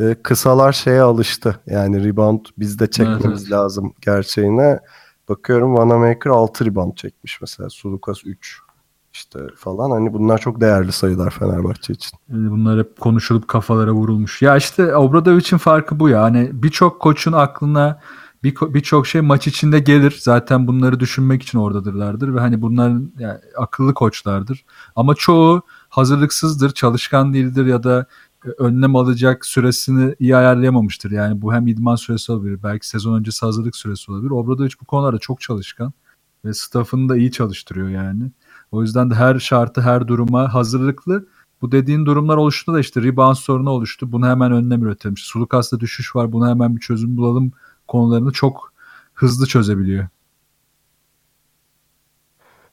E, 0.00 0.16
kısalar 0.22 0.72
şeye 0.72 1.02
alıştı. 1.02 1.60
Yani 1.66 2.04
rebound 2.04 2.46
bizde 2.58 2.90
çekmemiz 2.90 3.24
Evet, 3.24 3.38
evet. 3.40 3.50
lazım 3.50 3.92
gerçeğine. 4.00 4.80
Bakıyorum 5.28 5.76
Vanamaker 5.76 6.30
6 6.30 6.64
rebound 6.66 6.94
çekmiş 6.94 7.40
mesela. 7.40 7.70
Sulukas 7.70 8.18
3 8.24 8.60
işte 9.12 9.38
falan. 9.56 9.90
Hani 9.90 10.12
bunlar 10.12 10.38
çok 10.38 10.60
değerli 10.60 10.92
sayılar 10.92 11.30
Fenerbahçe 11.30 11.92
için. 11.92 12.18
Bunlar 12.28 12.78
hep 12.78 13.00
konuşulup 13.00 13.48
kafalara 13.48 13.92
vurulmuş. 13.92 14.42
Ya 14.42 14.56
işte 14.56 14.96
Obradovic'in 14.96 15.58
farkı 15.58 16.00
bu 16.00 16.08
ya. 16.08 16.22
Hani 16.22 16.50
birçok 16.52 17.00
koçun 17.00 17.32
aklına 17.32 18.00
bir- 18.46 18.74
birçok 18.74 19.06
şey 19.06 19.20
maç 19.20 19.46
içinde 19.46 19.78
gelir. 19.80 20.18
Zaten 20.20 20.66
bunları 20.66 21.00
düşünmek 21.00 21.42
için 21.42 21.58
oradadırlardır 21.58 22.34
ve 22.34 22.40
hani 22.40 22.62
bunların 22.62 23.12
yani 23.18 23.38
akıllı 23.58 23.94
koçlardır. 23.94 24.64
Ama 24.96 25.14
çoğu 25.14 25.62
hazırlıksızdır, 25.88 26.70
çalışkan 26.70 27.34
değildir 27.34 27.66
ya 27.66 27.82
da 27.82 28.06
e, 28.46 28.48
önlem 28.58 28.96
alacak 28.96 29.46
süresini 29.46 30.14
iyi 30.18 30.36
ayarlayamamıştır. 30.36 31.10
Yani 31.10 31.42
bu 31.42 31.54
hem 31.54 31.66
idman 31.66 31.96
süresi 31.96 32.32
olabilir, 32.32 32.62
belki 32.62 32.88
sezon 32.88 33.18
öncesi 33.18 33.46
hazırlık 33.46 33.76
süresi 33.76 34.12
olabilir. 34.12 34.30
Obradovic 34.30 34.72
bu 34.80 34.84
konularda 34.84 35.18
çok 35.18 35.40
çalışkan 35.40 35.92
ve 36.44 36.54
staffını 36.54 37.08
da 37.08 37.16
iyi 37.16 37.32
çalıştırıyor 37.32 37.88
yani. 37.88 38.30
O 38.72 38.82
yüzden 38.82 39.10
de 39.10 39.14
her 39.14 39.38
şartı, 39.38 39.80
her 39.80 40.08
duruma 40.08 40.54
hazırlıklı. 40.54 41.26
Bu 41.62 41.72
dediğin 41.72 42.06
durumlar 42.06 42.36
oluştu 42.36 42.72
da 42.74 42.80
işte 42.80 43.02
rebound 43.02 43.36
sorunu 43.36 43.70
oluştu. 43.70 44.12
Bunu 44.12 44.26
hemen 44.26 44.52
önlem 44.52 44.82
üretilmiş. 44.82 45.24
Sulukas'ta 45.24 45.80
düşüş 45.80 46.16
var. 46.16 46.32
Buna 46.32 46.50
hemen 46.50 46.76
bir 46.76 46.80
çözüm 46.80 47.16
bulalım 47.16 47.52
konularını 47.88 48.32
çok 48.32 48.72
hızlı 49.14 49.46
çözebiliyor. 49.46 50.08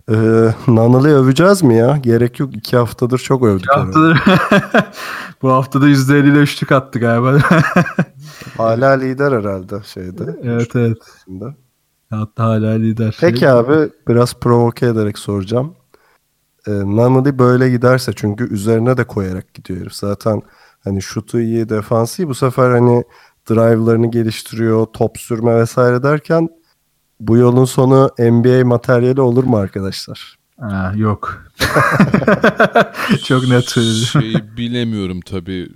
Ee, 0.10 0.50
Nanalı'yı 0.68 1.16
öveceğiz 1.16 1.64
mi 1.64 1.76
ya? 1.76 1.98
Gerek 1.98 2.40
yok. 2.40 2.56
iki 2.56 2.78
haftadır 2.78 3.20
çok 3.20 3.44
övdük. 3.44 3.72
Herhalde. 3.72 4.14
haftada, 4.14 4.92
bu 5.42 5.52
haftada 5.52 5.90
%50 5.90 6.32
ile 6.32 6.40
üçlük 6.40 6.72
attı 6.72 7.00
galiba. 7.00 7.38
Hala 8.58 8.92
lider 8.92 9.32
herhalde 9.32 9.76
şeyde. 9.84 10.38
evet 10.44 10.76
evet. 10.76 10.98
Üçlüsünde. 10.98 11.46
Hatta 12.10 12.44
hala 12.44 12.72
lider. 12.72 13.18
Peki 13.22 13.50
abi 13.50 13.90
biraz 14.08 14.34
provoke 14.34 14.86
ederek 14.86 15.18
soracağım. 15.18 15.76
Ee, 16.68 16.72
Nanalı 16.72 17.40
böyle 17.40 17.70
giderse 17.70 18.14
çünkü 18.16 18.54
üzerine 18.54 18.98
de 18.98 19.04
koyarak 19.04 19.54
gidiyor 19.54 19.82
herif. 19.82 19.94
Zaten 19.94 20.42
hani 20.84 21.02
şutu 21.02 21.40
iyi, 21.40 21.70
defansı 21.70 22.22
iyi. 22.22 22.28
Bu 22.28 22.36
sefer 22.36 22.72
hani 22.72 23.04
drive'larını 23.50 24.12
geliştiriyor, 24.12 24.86
top 24.86 25.18
sürme 25.18 25.56
vesaire 25.56 26.04
derken 26.04 26.50
bu 27.20 27.38
yolun 27.38 27.66
sonu 27.66 28.10
NBA 28.20 28.66
materyali 28.66 29.22
olur 29.22 29.44
mu 29.44 29.58
arkadaşlar? 29.58 30.38
Ha, 30.60 30.94
yok. 30.96 31.46
çok 33.24 33.48
net 33.48 33.70
söyledim. 33.70 34.22
Şeyi 34.22 34.58
bilemiyorum 34.58 35.20
tabii. 35.22 35.70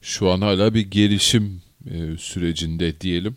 Şu 0.00 0.30
an 0.30 0.40
hala 0.40 0.74
bir 0.74 0.90
gelişim 0.90 1.62
e, 1.90 2.16
sürecinde 2.16 3.00
diyelim. 3.00 3.36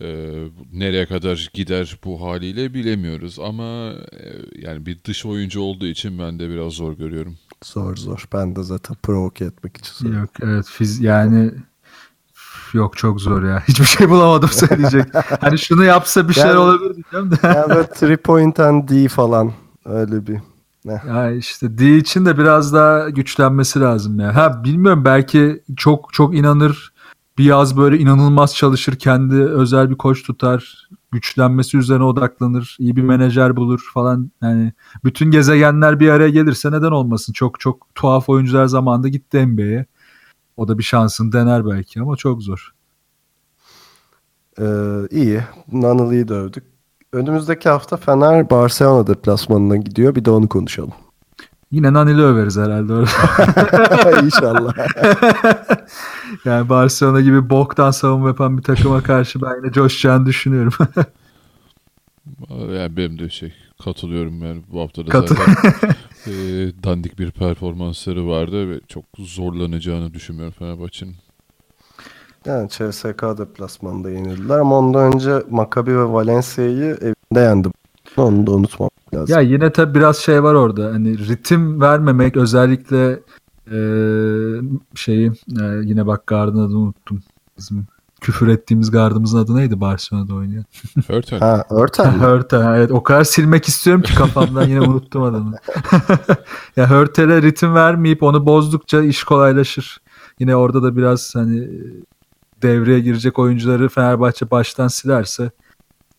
E, 0.00 0.34
nereye 0.72 1.06
kadar 1.06 1.50
gider 1.54 1.98
bu 2.04 2.22
haliyle 2.22 2.74
bilemiyoruz 2.74 3.38
ama 3.38 3.92
e, 3.92 4.32
yani 4.54 4.86
bir 4.86 5.04
dış 5.04 5.26
oyuncu 5.26 5.60
olduğu 5.60 5.86
için 5.86 6.18
ben 6.18 6.38
de 6.38 6.50
biraz 6.50 6.72
zor 6.72 6.92
görüyorum. 6.92 7.38
Zor 7.64 7.96
zor. 7.96 8.28
Ben 8.32 8.56
de 8.56 8.62
zaten 8.62 8.96
provoke 9.02 9.44
etmek 9.44 9.76
için. 9.76 10.12
Yok 10.12 10.30
evet 10.42 10.66
fiz 10.66 11.00
yani 11.00 11.52
yok 12.76 12.96
çok 12.96 13.20
zor 13.20 13.42
ya. 13.42 13.62
Hiçbir 13.68 13.84
şey 13.84 14.10
bulamadım 14.10 14.48
söyleyecek. 14.52 15.04
hani 15.40 15.58
şunu 15.58 15.84
yapsa 15.84 16.28
bir 16.28 16.34
şeyler 16.34 16.48
Yani- 16.48 16.58
olabilir 16.58 16.94
diyeceğim 16.94 17.30
de. 17.30 17.36
Yani 17.42 17.68
böyle 17.68 17.86
three 17.94 18.16
point 18.16 18.60
and 18.60 18.88
D 18.88 19.08
falan 19.08 19.52
öyle 19.84 20.26
bir. 20.26 20.38
Ya 21.08 21.30
işte 21.30 21.78
D 21.78 21.96
için 21.96 22.26
de 22.26 22.38
biraz 22.38 22.72
daha 22.72 23.10
güçlenmesi 23.10 23.80
lazım 23.80 24.20
ya. 24.20 24.34
Ha 24.36 24.64
bilmiyorum 24.64 25.04
belki 25.04 25.62
çok 25.76 26.12
çok 26.12 26.34
inanır 26.34 26.92
bir 27.38 27.44
yaz 27.44 27.76
böyle 27.76 27.98
inanılmaz 27.98 28.54
çalışır 28.54 28.96
kendi 28.96 29.34
özel 29.34 29.90
bir 29.90 29.94
koç 29.94 30.22
tutar 30.22 30.88
güçlenmesi 31.12 31.76
üzerine 31.78 32.04
odaklanır 32.04 32.76
iyi 32.78 32.96
bir 32.96 33.02
menajer 33.02 33.56
bulur 33.56 33.80
falan 33.94 34.30
yani 34.42 34.72
bütün 35.04 35.30
gezegenler 35.30 36.00
bir 36.00 36.08
araya 36.08 36.28
gelirse 36.30 36.72
neden 36.72 36.90
olmasın 36.90 37.32
çok 37.32 37.60
çok 37.60 37.86
tuhaf 37.94 38.28
oyuncular 38.28 38.66
zamanında 38.66 39.08
gitti 39.08 39.46
NBA'ye 39.46 39.86
o 40.56 40.68
da 40.68 40.78
bir 40.78 40.82
şansını 40.82 41.32
dener 41.32 41.66
belki 41.66 42.00
ama 42.00 42.16
çok 42.16 42.42
zor. 42.42 42.70
Ee, 44.60 44.64
iyi. 45.10 45.40
Nanalı'yı 45.72 46.28
dövdük. 46.28 46.64
Önümüzdeki 47.12 47.68
hafta 47.68 47.96
Fener 47.96 48.50
Barcelona 48.50 49.06
deplasmanına 49.06 49.76
gidiyor. 49.76 50.14
Bir 50.14 50.24
de 50.24 50.30
onu 50.30 50.48
konuşalım. 50.48 50.92
Yine 51.70 51.92
Nanil'i 51.92 52.22
överiz 52.22 52.56
herhalde 52.56 52.92
orada. 52.92 54.20
İnşallah. 54.24 54.74
yani 56.44 56.68
Barcelona 56.68 57.20
gibi 57.20 57.50
boktan 57.50 57.90
savunma 57.90 58.28
yapan 58.28 58.58
bir 58.58 58.62
takıma 58.62 59.02
karşı 59.02 59.42
ben 59.42 59.56
yine 59.56 59.72
coşacağını 59.72 60.26
düşünüyorum. 60.26 60.72
Yani 62.50 62.96
benim 62.96 63.18
de 63.18 63.28
şey 63.30 63.52
katılıyorum 63.84 64.42
yani 64.42 64.62
bu 64.72 64.80
hafta 64.80 65.06
da 65.06 65.10
Katı- 65.10 65.34
zaten 65.34 65.94
e, 66.26 66.32
dandik 66.84 67.18
bir 67.18 67.30
performansları 67.30 68.28
vardı 68.28 68.70
ve 68.70 68.80
çok 68.88 69.04
zorlanacağını 69.18 70.14
düşünmüyorum 70.14 70.54
Fenerbahçe'nin. 70.58 71.14
Yani 72.44 72.68
CSK 72.68 73.22
deplasmanında 73.38 74.10
yenildiler 74.10 74.58
ama 74.58 74.78
ondan 74.78 75.14
önce 75.14 75.42
Maccabi 75.50 75.96
ve 75.98 76.04
Valencia'yı 76.12 76.98
evinde 77.00 77.40
yendi. 77.40 77.68
Onu 78.16 78.46
da 78.46 78.50
unutmam 78.50 78.90
lazım. 79.14 79.34
Ya 79.34 79.40
yine 79.40 79.72
tabi 79.72 79.94
biraz 79.98 80.16
şey 80.16 80.42
var 80.42 80.54
orada. 80.54 80.84
Hani 80.92 81.18
ritim 81.28 81.80
vermemek 81.80 82.36
özellikle 82.36 83.20
eee, 83.72 84.60
şeyi 84.94 85.32
e, 85.60 85.64
yine 85.82 86.06
bak 86.06 86.26
gardın 86.26 86.58
adını 86.58 86.78
unuttum. 86.78 87.22
Bizim 87.58 87.86
küfür 88.26 88.48
ettiğimiz 88.48 88.90
gardımızın 88.90 89.38
adı 89.38 89.56
neydi 89.56 89.80
Barcelona'da 89.80 90.34
oynayan? 90.34 90.64
Hörtel. 91.06 91.38
Ha, 91.38 91.64
Örtel 91.70 92.06
mi? 92.06 92.12
Hörtel. 92.12 92.76
Evet 92.76 92.90
o 92.90 93.02
kadar 93.02 93.24
silmek 93.24 93.68
istiyorum 93.68 94.02
ki 94.02 94.14
kafamdan 94.14 94.68
yine 94.68 94.80
unuttum 94.80 95.22
adını. 95.22 95.58
ya 96.76 96.90
Hörtel'e 96.90 97.42
ritim 97.42 97.74
vermeyip 97.74 98.22
onu 98.22 98.46
bozdukça 98.46 99.02
iş 99.02 99.24
kolaylaşır. 99.24 100.00
Yine 100.38 100.56
orada 100.56 100.82
da 100.82 100.96
biraz 100.96 101.34
hani 101.34 101.68
devreye 102.62 103.00
girecek 103.00 103.38
oyuncuları 103.38 103.88
Fenerbahçe 103.88 104.50
baştan 104.50 104.88
silerse 104.88 105.50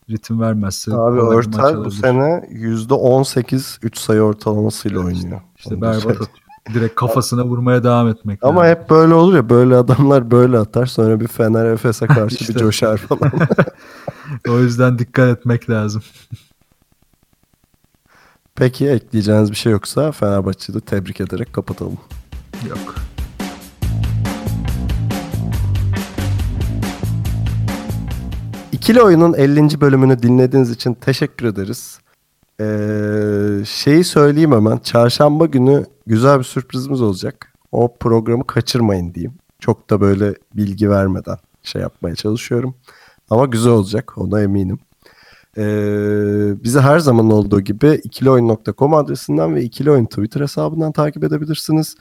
ritim 0.09 0.41
vermezse 0.41 0.93
Abi 0.93 1.19
Örtel 1.19 1.85
bu 1.85 1.91
sene 1.91 2.49
%18 2.51 3.77
3 3.81 3.97
sayı 3.97 4.21
ortalamasıyla 4.21 4.99
oynuyor. 4.99 5.41
işte 5.57 5.75
da 5.75 5.81
berbat 5.81 6.05
atıyor. 6.05 6.46
Direkt 6.73 6.95
kafasına 6.95 7.45
vurmaya 7.45 7.83
devam 7.83 8.07
etmek 8.07 8.39
Ama 8.43 8.61
lazım. 8.61 8.75
hep 8.81 8.89
böyle 8.89 9.13
olur 9.13 9.35
ya 9.35 9.49
böyle 9.49 9.75
adamlar 9.75 10.31
böyle 10.31 10.57
atar 10.57 10.85
sonra 10.85 11.19
bir 11.19 11.27
Fener 11.27 11.65
Efes'e 11.65 12.07
karşı 12.07 12.35
İşte. 12.35 12.53
bir 12.55 12.59
coşar 12.59 12.97
falan. 12.97 13.31
O 14.49 14.59
yüzden 14.59 14.99
dikkat 14.99 15.37
etmek 15.37 15.69
lazım. 15.69 16.01
Peki 18.55 18.87
ekleyeceğiniz 18.89 19.51
bir 19.51 19.55
şey 19.55 19.71
yoksa 19.71 20.11
Fenerbahçe'yi 20.11 20.75
de 20.77 20.81
tebrik 20.81 21.21
ederek 21.21 21.53
kapatalım. 21.53 21.97
Yok. 22.69 22.95
İkili 28.71 29.01
Oyun'un 29.01 29.33
50. 29.33 29.81
bölümünü 29.81 30.21
dinlediğiniz 30.23 30.71
için 30.71 30.93
teşekkür 30.93 31.45
ederiz. 31.45 31.99
Ee, 32.61 33.63
şeyi 33.65 34.03
söyleyeyim 34.03 34.51
hemen. 34.51 34.77
Çarşamba 34.77 35.45
günü 35.45 35.85
güzel 36.07 36.39
bir 36.39 36.43
sürprizimiz 36.43 37.01
olacak. 37.01 37.53
O 37.71 37.97
programı 37.97 38.47
kaçırmayın 38.47 39.13
diyeyim. 39.13 39.33
Çok 39.59 39.89
da 39.89 40.01
böyle 40.01 40.33
bilgi 40.55 40.89
vermeden 40.89 41.37
şey 41.63 41.81
yapmaya 41.81 42.15
çalışıyorum. 42.15 42.75
Ama 43.29 43.45
güzel 43.45 43.71
olacak 43.71 44.17
ona 44.17 44.41
eminim. 44.41 44.79
Ee, 45.57 46.63
bizi 46.63 46.79
her 46.79 46.99
zaman 46.99 47.31
olduğu 47.31 47.61
gibi 47.61 48.01
ikilioyun.com 48.03 48.93
adresinden 48.93 49.55
ve 49.55 49.63
ikili 49.63 49.91
oyun 49.91 50.05
Twitter 50.05 50.41
hesabından 50.41 50.91
takip 50.91 51.23
edebilirsiniz. 51.23 51.95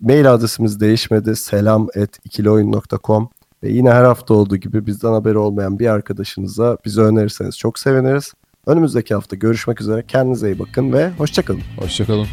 Mail 0.00 0.32
adresimiz 0.34 0.80
değişmedi. 0.80 1.36
Selam 1.36 1.88
et 1.94 2.18
ikilioyun.com 2.24 3.30
ve 3.62 3.68
yine 3.68 3.90
her 3.90 4.04
hafta 4.04 4.34
olduğu 4.34 4.56
gibi 4.56 4.86
bizden 4.86 5.12
haberi 5.12 5.38
olmayan 5.38 5.78
bir 5.78 5.86
arkadaşınıza 5.86 6.76
bizi 6.84 7.00
önerirseniz 7.00 7.58
çok 7.58 7.78
seviniriz. 7.78 8.32
Önümüzdeki 8.66 9.14
hafta 9.14 9.36
görüşmek 9.36 9.80
üzere. 9.80 10.04
Kendinize 10.08 10.52
iyi 10.52 10.58
bakın 10.58 10.92
ve 10.92 11.10
hoşçakalın. 11.10 11.62
Hoşçakalın. 11.78 12.26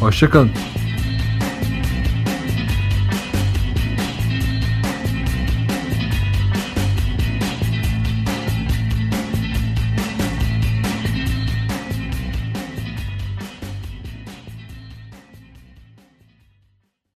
Hoşçakalın. 0.00 0.50